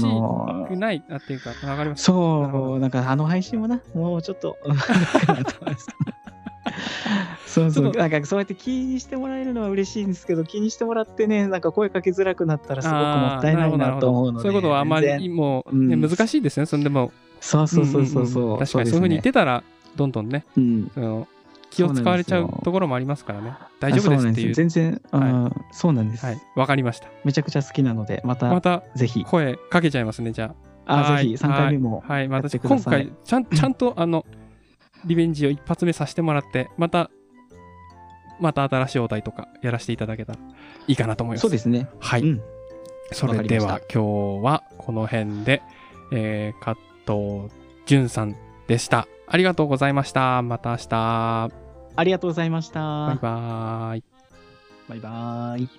[0.66, 2.04] しくないなっていうか、わかります。
[2.04, 4.58] そうなんかあの配信もなもうちょっと
[7.46, 7.92] そうそう。
[7.92, 16.66] なんかそうやって気にしてもらえるのは嬉しいんですけど気にしてもらってねなんか声かけづらくなったらすごくもったいないなと思うのでそういうことはあまりもう、ねうん難しいですね。
[16.66, 19.64] そんでも、そうそうそうそうそう,、確かにそういうふうに言ってたら、
[19.96, 20.92] どんどんね、うん
[21.70, 23.54] 気を使われちゃそうところもありますからね。
[23.80, 24.54] 大丈夫ですっていう。
[24.54, 27.08] 全然、うんそうなんです、はい、わかりました。
[27.24, 30.54] めちゃくちゃ好きなのでまたまたぜひ声かけちゃいますね、じゃ
[30.86, 31.02] あ。
[31.02, 34.26] あはいぜひ3回目もはい、はいまた今回、ちゃん ちゃんと、あの、
[35.06, 37.12] リベンジを一発目させてもらって、また、
[38.40, 40.40] また新しいお題とかやらせていただけたら
[40.88, 41.42] いいかなと思います。
[41.42, 42.22] そうですねはい。
[42.22, 42.42] うん
[43.12, 45.62] それでは今日はこの辺で、
[46.12, 47.52] えー、加藤
[47.86, 48.36] 淳さん
[48.68, 49.08] でした。
[49.28, 50.42] ありがとうございました。
[50.42, 51.59] また明日。
[51.96, 52.80] ありがとうございました。
[52.80, 54.04] バイバーイ。
[54.88, 55.70] バイバーイ。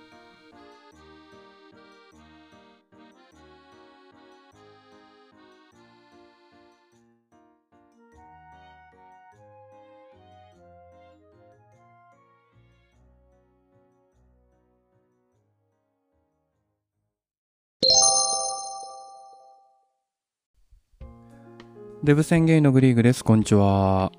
[22.03, 23.23] デブ宣言のグリーグです。
[23.23, 24.11] こんにちは。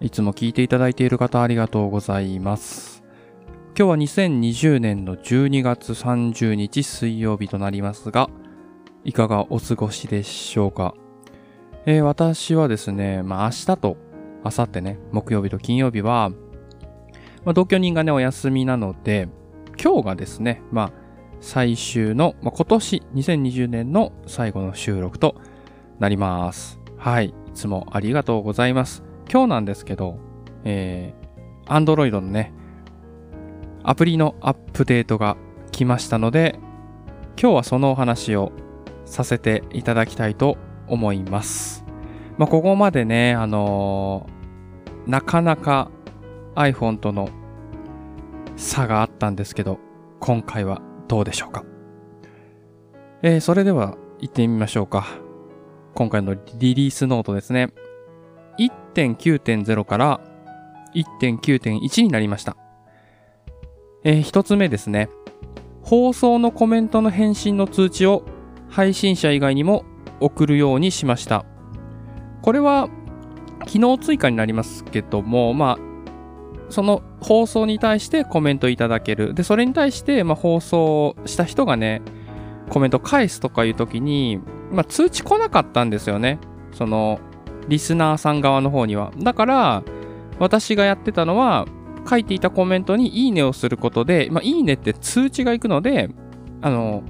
[0.00, 3.02] いつも聞いていただいている方ありがとうございます。
[3.76, 8.30] 今日は2020年の12月30日水曜日となりますが、
[9.02, 10.94] いかがお過ごしでしょうか？
[11.84, 13.96] えー私はですね、まあ明日と
[14.44, 16.30] 明後日ね、木曜日と金曜日は、
[17.44, 19.28] まあ、同居人がね、お休みなので、
[19.82, 20.92] 今日がですね、まあ
[21.40, 25.34] 最終の、まあ、今年2020年の最後の収録と
[25.98, 26.78] なります。
[26.96, 27.30] はい。
[27.30, 29.07] いつもありがとうございます。
[29.30, 30.18] 今日なんですけど、
[30.64, 32.52] えー、Android のね、
[33.82, 35.36] アプリのアップデートが
[35.70, 36.58] 来ましたので、
[37.40, 38.52] 今日はそのお話を
[39.04, 40.56] させていただきたいと
[40.86, 41.84] 思います。
[42.36, 44.38] まあ、ここまでね、あのー
[45.08, 45.90] なかなか
[46.54, 47.30] iPhone との
[48.56, 49.78] 差があったんですけど、
[50.20, 51.64] 今回はどうでしょうか。
[53.22, 55.06] えー、それでは行ってみましょうか。
[55.94, 57.70] 今回のリリースノートですね。
[58.98, 60.20] 1.9.0から
[60.94, 62.56] 1.9.1になりました。
[64.04, 65.08] えー一つ目ですね。
[65.82, 68.24] 放送のコメントの返信の通知を
[68.68, 69.84] 配信者以外にも
[70.20, 71.44] 送るようにしました。
[72.42, 72.88] これは
[73.66, 79.34] 機能追加になりますけども、まあ、その放送に対してコメントいただける。
[79.34, 82.02] で、それに対して、まあ、放送した人がね、
[82.68, 84.40] コメント返すとかいう時に、
[84.70, 86.38] まあ、通知来なかったんですよね。
[86.72, 87.20] その、
[87.68, 89.12] リスナーさん側の方には。
[89.18, 89.82] だから、
[90.38, 91.66] 私がやってたのは、
[92.08, 96.08] 書いていたコメントにいいねをすることで、まあ、いいねって通知が行くので、
[96.62, 97.02] あの、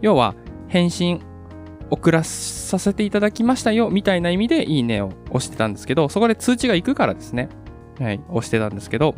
[0.00, 0.34] 要は、
[0.68, 1.20] 返信
[1.90, 7.50] 送らさせていただきましたよ、みたいな意味でいいねを押してたんですけど、そこで通知が行くからですね。
[8.00, 9.14] はい、押してたんですけど、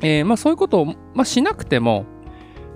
[0.00, 2.04] えーまあそういうことを、まあ、しなくても、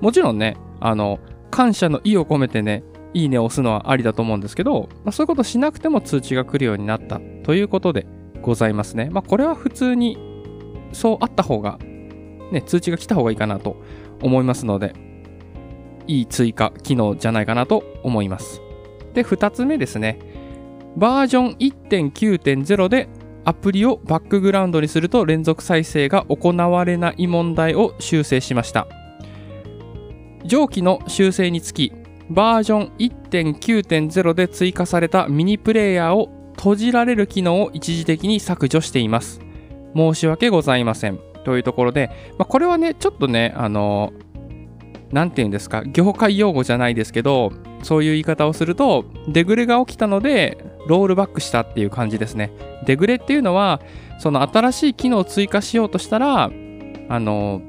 [0.01, 1.19] もちろんね、あの、
[1.51, 2.85] 感謝の意を込めてね、
[3.17, 8.07] いいねを押すのはありだと思うんですけど、まあ、そういうことしなくても通知が来るようになったということで
[8.43, 9.09] ございますね。
[9.11, 10.19] まあこれは普通に
[10.93, 11.79] そうあった方が、
[12.53, 13.77] ね、通知が来た方がいいかなと
[14.21, 14.93] 思いますので、
[16.07, 18.61] いい追加機能じゃないかなと思います。
[19.15, 20.19] で、二つ目ですね。
[20.95, 23.09] バージョン1.9.0で
[23.47, 28.87] アプリをバックグラウンドにすると連続再生が行われない問題を修正しました。
[30.45, 31.93] 上記の修正につき、
[32.31, 39.41] バージョン1.9.0で追加されたミニプレイヤーを閉じられる機能を一時的に削除しています。
[39.95, 41.19] 申し訳ございません。
[41.45, 44.13] というところで、まあ、これはね、ちょっとね、あの、
[45.13, 47.53] なんて言うんですか、業界用語じゃないですけど、
[47.85, 50.59] そういう言い方をすると、デグレが起きたので、
[50.89, 52.51] ロールバックしたっていう感じですね。
[52.85, 53.81] デグレっていうのは、
[54.19, 56.51] その新しい機能を追加しようとしたら、
[57.09, 57.63] あの、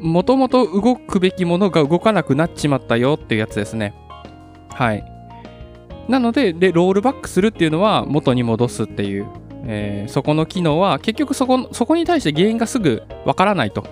[0.00, 3.94] もともと動くべきものが動かなくなっちまったよっていうやつですね。
[4.70, 5.04] はい。
[6.08, 9.26] なので、で、ロールバックするっていうのは元に戻すっていう、
[9.64, 13.84] えーそこの機能は結局そこ、そこに対して原因がすぐわからないと。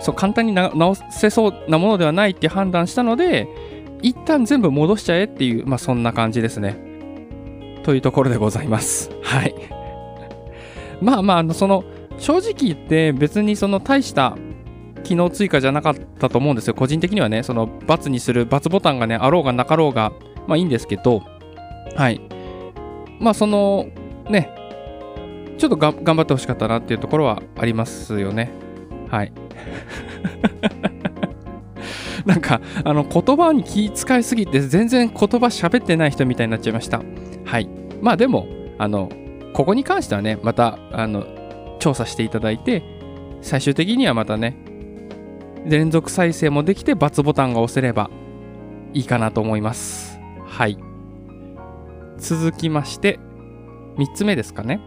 [0.00, 3.48] そう、簡単にな直せそうなものではないって判断したので、
[4.02, 6.76] 一旦全部戻しちゃえっていう、まあそんな感じですね。
[7.84, 9.10] というところでございます。
[9.22, 9.54] はい。
[11.00, 11.84] まあまあ、あの、その、
[12.18, 14.36] 正直言って別にその大した
[15.02, 16.74] 機能追加じゃなかったと思うんですよ。
[16.74, 20.12] 個人的にはね、その×にする×ボタンがね、あろうがなかろうが、
[20.46, 21.22] まあいいんですけど、
[21.96, 22.20] はい。
[23.20, 23.86] まあその、
[24.28, 24.50] ね、
[25.58, 28.50] ちょっと頑張ってほしかったなっていうところはありますよね。
[29.08, 29.32] はい。
[32.26, 37.02] なんか、あの、言葉に気遣いすぎて全然言葉喋ってない人みたいになっちゃいました。
[37.44, 37.68] はい。
[38.00, 38.46] まあでも、
[38.78, 39.10] あの、
[39.52, 41.26] ここに関してはね、また、あの、
[41.78, 42.82] 調査していただいて、
[43.40, 44.56] 最終的にはまたね、
[45.66, 48.10] 連続再生もできて、×ボタンが押せれば
[48.94, 50.18] いいかなと思います。
[50.46, 50.78] はい。
[52.18, 53.18] 続きまして、
[53.96, 54.80] 3つ目ですかね。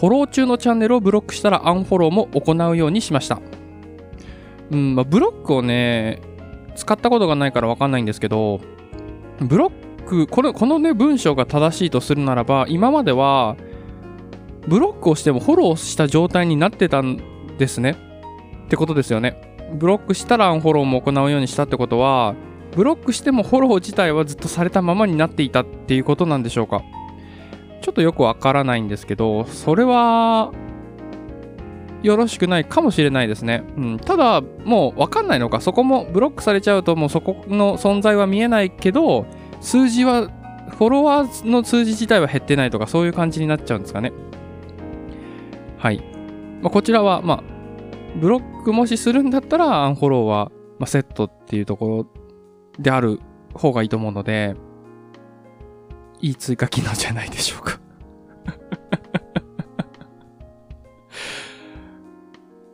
[0.00, 3.40] フォロー中のチャンネルをブロックしたらアンフォローも行うようにしました。
[4.70, 6.20] うん、まあ、ブロックをね、
[6.74, 8.60] 使ったことがないからわかんないんですけど、
[9.40, 13.56] ブロック、この、このね、文章が正しいとするならば、今までは、
[14.66, 17.20] ブロックをしてもフォローした状態になってたん
[17.58, 17.96] ですね。
[18.66, 19.53] ってことですよね。
[19.74, 22.34] ブロックしたらアンフォローも行うようにしたってことは、
[22.74, 26.82] ブロックしてもフォロー自体はずっとされたままになっていたっていうことなんでしょうか？
[27.82, 30.52] ちょっとよくわからないんですけど、それは、
[32.02, 33.62] よろしくないかもしれないですね。
[33.76, 39.26] うん、ただ、もうわかんないのか、そこもブロックされちゃうと、もうそこの存在は見えないけど、
[39.60, 40.28] 数字は、
[40.70, 44.12] フォロワーの数字自体は減ってないとか、そういう感じになっちゃうんですかね。
[45.78, 46.02] はい。
[46.62, 47.42] まあ、こちらは、まあ、
[48.16, 52.06] ブロックもしするんだったら、アンフォローは、まあ、セットっていうところ
[52.78, 53.20] である
[53.52, 54.54] 方がいいと思うので、
[56.20, 57.80] いい追加機能じゃないでしょうか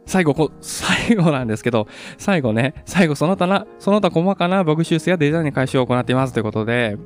[0.06, 1.86] 最後こ、最後なんですけど、
[2.18, 6.96] 最後ね、最後その他な、その他細かなバグ修正やデザイン回収を行っていますということで、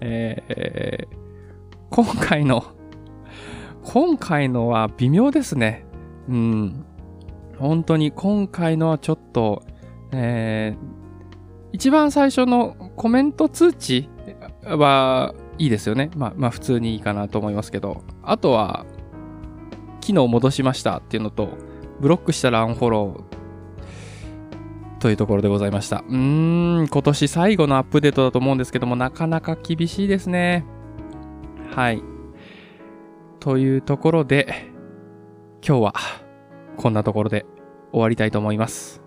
[0.00, 1.16] えー、
[1.90, 2.64] 今回の、
[3.84, 5.84] 今回のは微妙ですね。
[6.28, 6.86] うん。
[7.62, 9.62] 本当に今回のはちょっと、
[10.10, 10.78] えー、
[11.72, 14.10] 一番最初のコメント通知
[14.64, 16.10] はいいですよね。
[16.16, 18.84] まあ、まあ普通にいいかなと思いますけど、あとは、
[20.00, 21.50] 機能戻しましたっていうのと、
[22.00, 25.98] ブロックしたらアンフォローというところでございました。
[26.08, 30.64] うーん、今年最後のアップデートだと思うんですけども、なかなか厳しいですね。
[31.76, 32.02] はい。
[33.38, 34.72] というところで、
[35.64, 35.94] 今日は
[36.76, 37.46] こんなところで
[37.92, 39.02] 終わりたいと思います。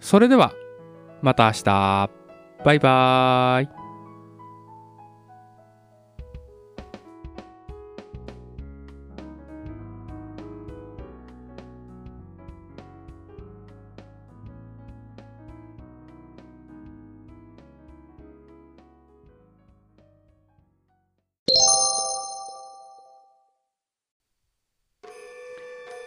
[0.00, 0.52] それでは、
[1.22, 2.10] また明日。
[2.64, 3.77] バイバーイ。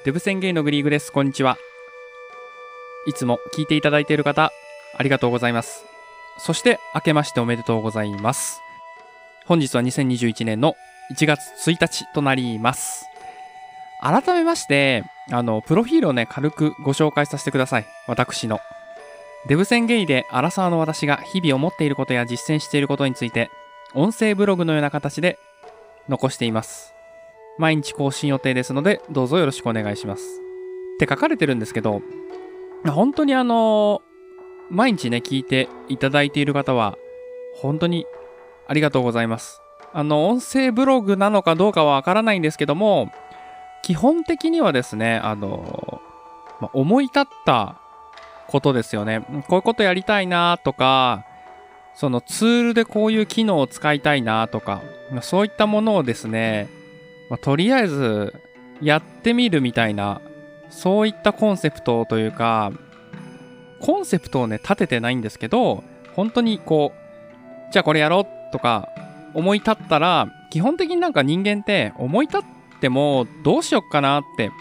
[0.04, 1.12] デブ宣言のグリーグです。
[1.12, 1.60] こんにちは。
[3.06, 4.52] いつも聞いていただいている方、
[4.98, 5.86] ありがとうございます。
[6.40, 8.62] そして、明けましておめでとうございます。
[9.46, 10.74] 本日は2021年の
[11.16, 13.06] 1月1日となります。
[14.02, 17.86] 改めまして、あの、プロフィールをね、軽くご紹介させてください。
[18.08, 18.60] 私の。
[19.48, 23.52] デブ宣言でアラサーの私が日々思っていることや実践していることについて、
[23.94, 25.38] 音声ブログのような形で
[26.10, 26.91] 残しています。
[27.62, 30.42] 毎日更新予定ですので、どうぞよろしくお願いします。
[30.96, 32.02] って書かれてるんですけど、
[32.84, 34.02] 本当にあの、
[34.72, 36.98] 毎日ね、聞いていただいている方は、
[37.54, 38.08] 本当に
[38.68, 39.62] ありがとうございます。
[39.94, 43.12] あの、音声ブログなのかどうかはわからないんですけども、
[43.84, 46.02] 基本的にはですね、あの、
[46.60, 47.80] ま思い立った
[48.48, 49.24] ことですよね。
[49.48, 51.26] こういうことやりたいなとか、
[51.94, 54.82] そのツールでこういう機能を使いたいなとか、
[55.22, 56.81] そういったものをですね、
[57.32, 58.36] まあ、とりあえず
[58.82, 60.20] やってみるみたいな、
[60.70, 62.74] そういったコンセプトというか、
[63.80, 65.82] コンセプトをね、立ててないんですけど、
[66.14, 68.90] 本当にこう、じゃあこれやろうとか
[69.34, 72.42] 思い立ったら、基本的になんか人間って思い立っ
[72.82, 74.52] てもどうしよっかなって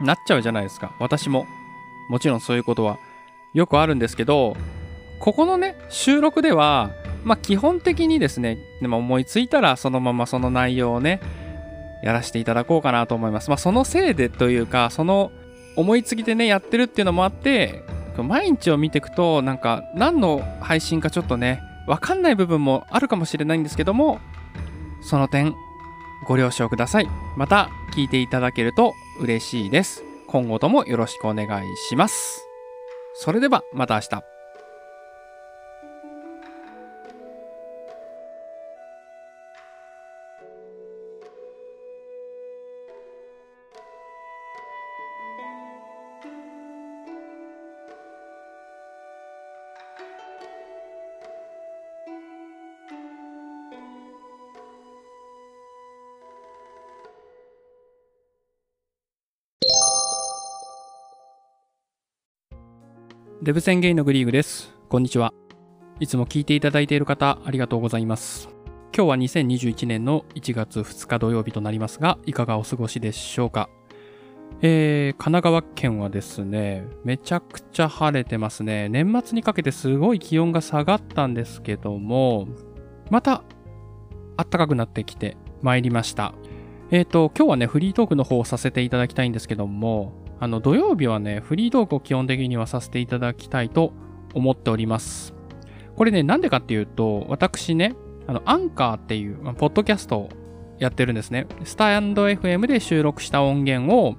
[0.00, 0.94] なっちゃうじゃないですか。
[1.00, 1.44] 私も。
[2.08, 3.00] もちろんそういうことは
[3.52, 4.56] よくあるんですけど、
[5.18, 6.92] ここのね、収録では、
[7.24, 11.20] まあ基本的にですね、でも思いついたらそのままその内容をね、
[12.02, 13.50] やらせていただこうかなと思います。
[13.50, 15.32] まあ、そのせいでというか、その
[15.76, 17.82] 思いつきでね、やってるっていうのもあって、
[18.16, 24.20] 毎日を見ていくと、なんか、何の配信かちょっとね、わかんない部分もあるかもしれないんですけども、
[25.02, 25.54] その点、
[26.26, 27.08] ご了承ください。
[27.36, 30.02] また、聞いていただけると嬉しいです。
[30.26, 32.46] 今後ともよろしくお願いします。
[33.14, 34.35] それでは、また明日。
[63.46, 64.74] デブ宣言のグリーグです。
[64.88, 65.32] こんにちは。
[66.00, 68.48] いつも聞いていただいている方、ありがとうございます。
[68.92, 73.70] 今日は2021年の1月2日土曜日となりますが、いかがお過ごしでしょうか？
[74.62, 78.88] えー、神奈川県はですね、めちゃくちゃ晴れてますね。
[78.88, 82.48] 年末にかけてすごい気温が下がったんですけども、
[83.10, 83.44] また
[84.36, 86.34] 暖かくなってきて参りました。
[86.90, 93.92] えっ、ー、と、今日はね、フリートークの方をさせていただきたいんですけども、あの土曜日はね、フリートークを基本的にはさせていただきたいと
[94.34, 95.34] 思っております。
[95.96, 97.94] これね、なんでかっていうと、私ね、
[98.26, 100.28] あの、アンカーっていう、ポッドキャストを
[100.78, 101.46] やってるんですね。
[101.64, 104.16] スタンド FM で収録した音源を、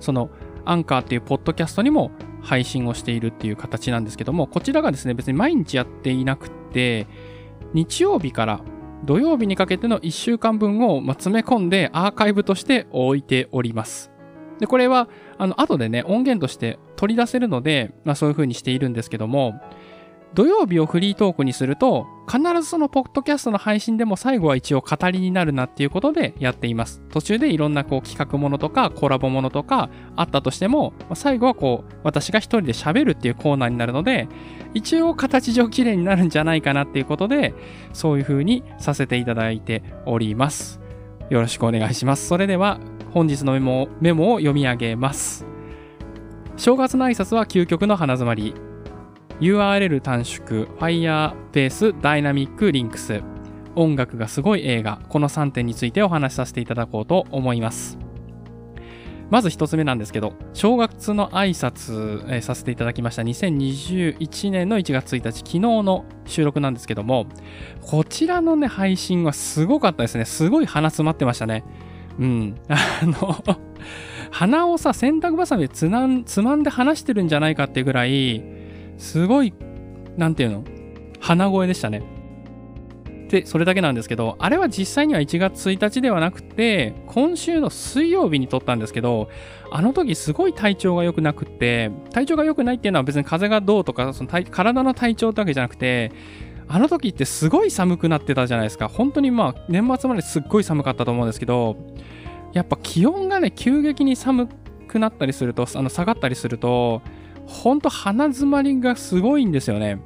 [0.00, 0.30] その、
[0.64, 2.10] アンカーっていうポッドキャストにも
[2.42, 7.06] 配信をしているっていう形なんですけども、こちらがですね、別に毎日やっていなくて、
[7.72, 8.60] 日曜日から
[9.04, 14.15] 土曜日にかけての1週間分を詰め込んでアーカイブとして置いております。
[14.58, 15.08] で、これは、
[15.38, 19.60] あの、後でね、音源として取り出せるので、まあそういう風にしているんですけども、
[20.34, 27.00] 土曜日をフリートークにすると、必ずそのポッドキャストの配信でも最後は一応語りになるなっていうことでやっています。
[27.10, 34.28] 途中でいろんなこう企画ものとかコラボものとかあったとしても、最後はこう私が一人で喋るっていうコーナーになるので、
[34.74, 37.54] 一応形上綺麗になるんじゃないかなっていうことで、
[37.94, 40.80] そういう風にさせていただいております。
[41.30, 42.26] よろしくお願いします。
[42.26, 42.78] それでは
[43.16, 45.46] 本日のメモメモを読み上げます。
[46.58, 48.52] 正月の挨拶は究極の花詰まり。
[49.40, 53.24] URL 短縮、Firebase Dynamic Links、
[53.74, 57.98] 音楽がすごい映画、この3点についてお話しさせていただこうと思います。
[59.30, 67.24] まず一つ目なんですけど、正月の挨拶、えーさせていただきました2021年の1月1日、昨日の収録なんですけども、
[67.80, 70.26] こちらのね、配信はすごかったですね。
[70.26, 71.64] すごい鼻詰まってましたね。
[72.18, 72.54] うん。
[72.68, 73.42] あの、
[74.30, 78.42] 鼻をさ、洗濯バサミでつなんつまんで離してるんじゃないかってぐらい、
[78.98, 79.52] すごい、
[80.16, 80.64] なんていうの？
[81.20, 82.02] 鼻声でしたね。
[83.28, 89.28] で、それだけなんですけど、あれは実際には1月1日ではなくて、今週の水曜日に撮ったんですけど、
[89.72, 96.12] あの時すごい体調が良くなくって、体調が良くないっていうのは別に風がどうとか、その体の体調ってわけじゃなくて、
[96.68, 98.88] あの時ってすごい寒くなってたじゃないですか。
[98.88, 101.76] 本当にまあ、年末まですっごい寒かったと思うんですけど、
[102.52, 104.48] やっぱ気温がね、急激に寒
[104.88, 107.02] くなったりすると、あの下がったりすると、
[107.46, 110.00] 本当鼻詰まりがすごいんですよね。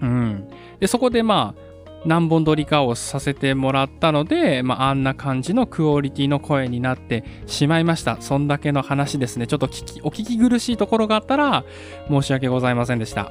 [0.00, 0.48] うん。
[0.80, 1.72] で、そこでまあ、
[2.04, 8.16] 何本撮りかをさせてもらったので、まあ、あんな感じのクオリティの声になってしまいました。
[8.20, 9.46] そんだけの話ですね。
[9.46, 11.64] ちょっと聞き、お聞き苦しいところがあったら、
[12.08, 13.30] 申し訳ございませんでした。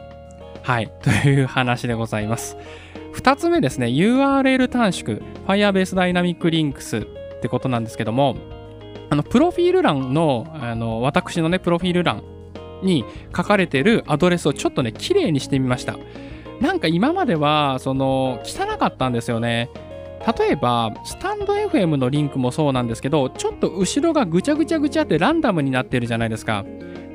[0.63, 0.91] はい。
[1.01, 2.57] という話でございます。
[3.11, 3.87] 二つ目ですね。
[3.87, 8.35] URL 短縮、Firebase Dynamic Links ってことなんですけども、
[9.09, 12.23] あの、プロフィール欄の、あの、私のね、プロフィール欄
[12.81, 13.03] に
[13.35, 15.97] 書かれてるアドレスをちょっとね、綺麗にしてみました。
[16.61, 19.69] なんか今までは、その、汚かったんですよね。
[20.37, 26.63] 例えば、スタンド FM のリンクもそうなんですけど、ちょっと後ろがぐちゃぐちゃぐちゃってランダムになってるじゃないですか。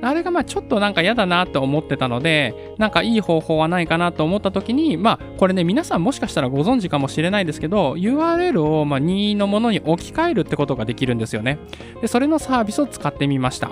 [0.08, 11.58] あれがまあちょっとなんか嫌だなって思ってたので、なんかいい方法はないかなと思った時に、まあこれね、皆さんもしかしたらご存知かもしれないですけど、URL をま任意のものに置き換えるってことができるんですよね。
[12.00, 13.70] で、それのサービスを使ってみました。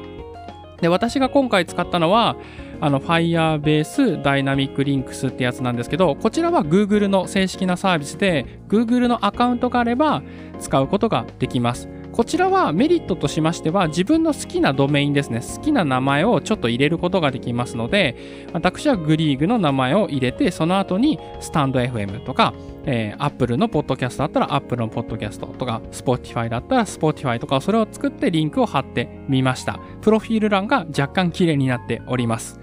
[0.80, 2.36] で、私が今回使ったのは、
[2.80, 10.22] あの Firebase Dynamic Links ってやつなんですけど、こちらは Google の正式なサービスで、Google のアカウントがあれば
[10.58, 11.88] 使うことができます。
[12.14, 22.54] こちらはメリットとしましては、自分の好きなドメインですね、好きな名前をちょっと入れることができますので、私はグリーグの名前を入れて、その後にスタンド FM とか、
[22.84, 29.80] えー、Apple のポッドキャストだったら Apple のポッドキャストとか、Spotify だったら Spotify とか、それを作ってリンクを貼ってみました。
[30.00, 32.60] プロフィール欄が若干綺麗になっております。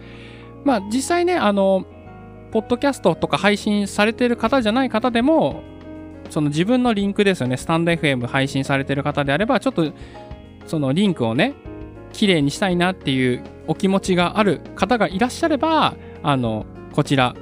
[0.64, 1.84] まあ実際ね、あの、
[2.52, 5.62] ポッドキャストとか配信されてる方じゃない方でも、
[6.32, 9.92] その自分のリンクですよね、スタンド FM 配信されてる方であれば、ちょっと
[10.66, 11.54] そのリンクをね、
[12.14, 17.36] 綺麗にしたいなっていうお気持ちがある方がいらっしゃれば、あの、こちら、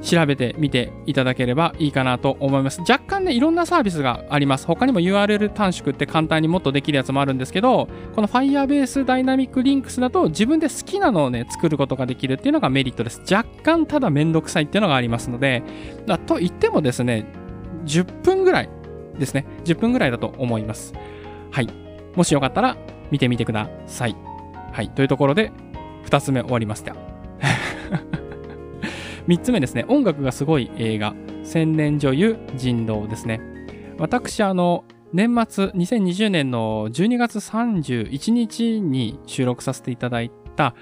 [0.00, 2.80] 調べてみていただければいいかなと思います。
[2.82, 4.66] 若干ね、いろんなサービスがあります。
[4.66, 13.22] 他にも URL 短縮って簡単にもっとできるやつもあるんですけど、この Firebase Dynamic Links だと自分で好きなのをね、作ることができるっていうのがメリットです。
[13.32, 15.62] 若干ただめんどくさいっていうのがありますので、
[16.06, 17.24] だと言ってもですね、
[17.84, 18.70] 10分ぐらい
[19.18, 19.46] ですね。
[19.64, 20.94] 10分ぐらいだと思います。
[21.50, 21.68] はい。
[22.14, 22.76] もしよかったら
[23.10, 24.16] 見てみてください。
[24.72, 24.90] はい。
[24.90, 25.52] というところで、
[26.06, 26.94] 2つ目終わりました。
[29.28, 29.84] 3つ目ですね。
[29.88, 31.14] 音楽がすごい映画。
[31.42, 33.40] 千年女優人狼ですね。
[33.98, 40.74] 私、あの、年末2020年の12月31日に収録させていただいた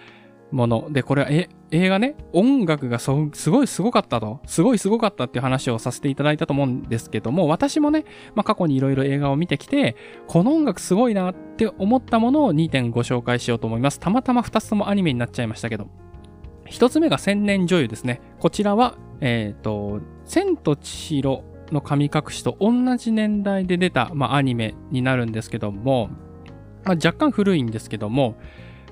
[0.52, 8.04] もので、これはえ映画ね、音楽がそすごいすごかったと、すごいすごかったっていう話をさせていただいたと思うんですけども、私もね、
[8.34, 9.96] まあ、過去にいろいろ映画を見てきて、
[10.28, 13.98] この音楽すごいなって思ったものを2点ご紹介しようと思います。
[13.98, 15.88] たまたま2つともアニメになっちゃいましたけど。
[16.66, 18.20] 1つ目が千年女優ですね。
[18.38, 26.10] こちらは、えっ、と、千と千尋の神隠しと同じ年代で出た、まあ、アニメになるんですけども、
[26.84, 28.36] まあ、若干古いんですけども、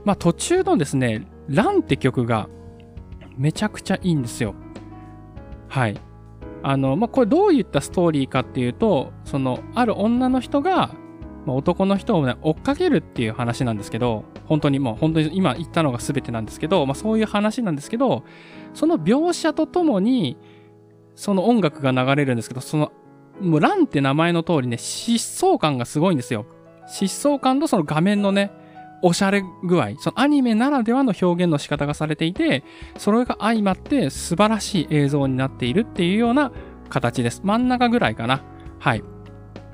[0.05, 2.48] まあ、途中のですね、ランって曲が
[3.36, 4.55] めちゃくちゃいいんですよ。
[5.68, 6.01] はい。
[6.62, 10.94] あの、まあ、これどういったストーリーかっていうと、その、ある女の人が、
[11.47, 18.24] まあ、男の人をね、追っかけるっていう話なんですけど、本当にもう本当に今言ったのが全てなんですけど、まあ、そういう話なんですけど、
[18.74, 20.36] その描写とともに、
[21.14, 22.93] その音楽が流れるんですけど、その、
[23.40, 26.47] もうランって名前の通りね、疾走感がすごいんですよ。
[26.86, 28.52] 疾走感とその画面のね、
[29.02, 32.64] おしゃれ具合、そのアニメならではの表現の仕方がされていて、
[32.98, 36.52] それが相まって素晴らしい映像になっているっていうような
[36.89, 37.40] 形です。
[37.44, 38.43] 真ん中ぐらいかな。
[38.78, 39.05] はい。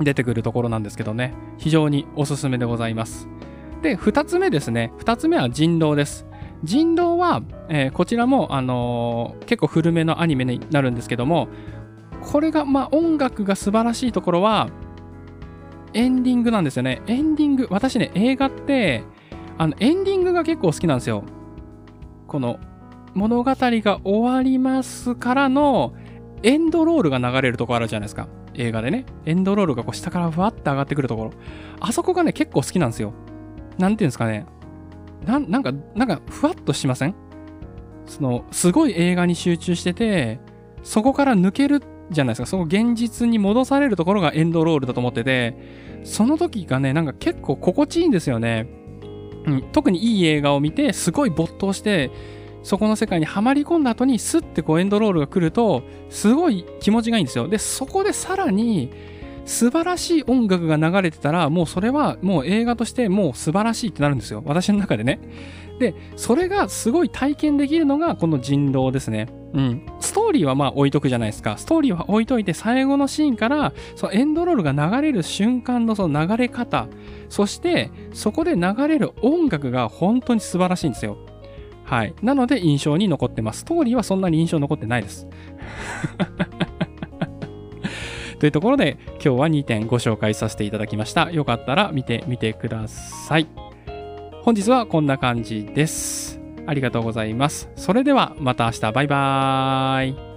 [0.00, 1.34] 出てくるところなんですけどね。
[1.58, 3.28] 非常におすすめでございます。
[3.82, 4.92] で、二つ目ですね。
[4.98, 6.26] 二つ目は人狼です。
[6.64, 11.48] 人狼は、えーこちらも、あのー結構古めのアニメになるんですけども、
[12.20, 14.68] これが、まあ、音楽が素晴らしいところは、
[15.94, 17.00] エンディングなんですよね。
[17.06, 19.04] エンディング、私ね、映画って、
[19.58, 21.24] あの、エンディングが結構好きなんですよ。
[22.26, 22.58] この、
[23.14, 25.94] 物語が終わりますからの、
[26.42, 28.28] エンドロールが流れるとこあるじゃないですか。
[28.54, 29.06] 映画でね。
[29.24, 31.30] エンドロールがこう下からふわって上がってくるところ。
[31.80, 33.12] あそこがね、結構好きなんですよ。
[33.78, 34.46] なんていうんですかね。
[35.24, 37.14] な、なんか、なんか、ふわっとしません？
[38.06, 40.38] その、すごい映画に集中してて、
[40.82, 42.46] そこから抜けるじゃないですか。
[42.46, 45.58] その現実に戻されるところがエンドロールだと思ってて、
[46.04, 48.68] その時がね、なんか結構心地いいんですよね。
[49.46, 52.10] うん、特にいい映画を見て、すごい没頭して、
[52.62, 57.48] そこの世界にはまり込んだ後にスッてこうエンドロールが来ると、すごい気持ちがいいんですよ。
[57.48, 58.90] で、そこでさらに
[59.46, 64.42] 素晴らしい音楽が流れてたら、もうそれはもう映画としてもう素晴らしいってなるんですよ。
[64.44, 65.20] 私の中でね。
[65.78, 69.28] で、それがすごい体験できるのがこの人狼ですね。
[69.54, 69.86] うん。
[70.00, 71.56] ストーリーはまあ置いとくじゃないですか。
[71.58, 76.88] ストーリーは置いといて最後のシーンから、そのエンドロールが流れる瞬間のその流れ方、
[77.28, 81.18] そしてそこで流れる音楽が本当に素晴らしいんですよ。
[81.84, 82.14] はい。
[82.20, 83.60] なので印象に残ってます。
[83.60, 85.28] ストーリーはそんなに印象残ってないです。
[88.46, 91.32] というところで今日は2点ご紹介させていただきました。
[91.32, 93.48] よかったら見てみてください。
[94.42, 96.38] 本日はこんな感じです。
[96.64, 97.68] ありがとうございます。
[97.74, 100.35] それではまた明日バイバーイ。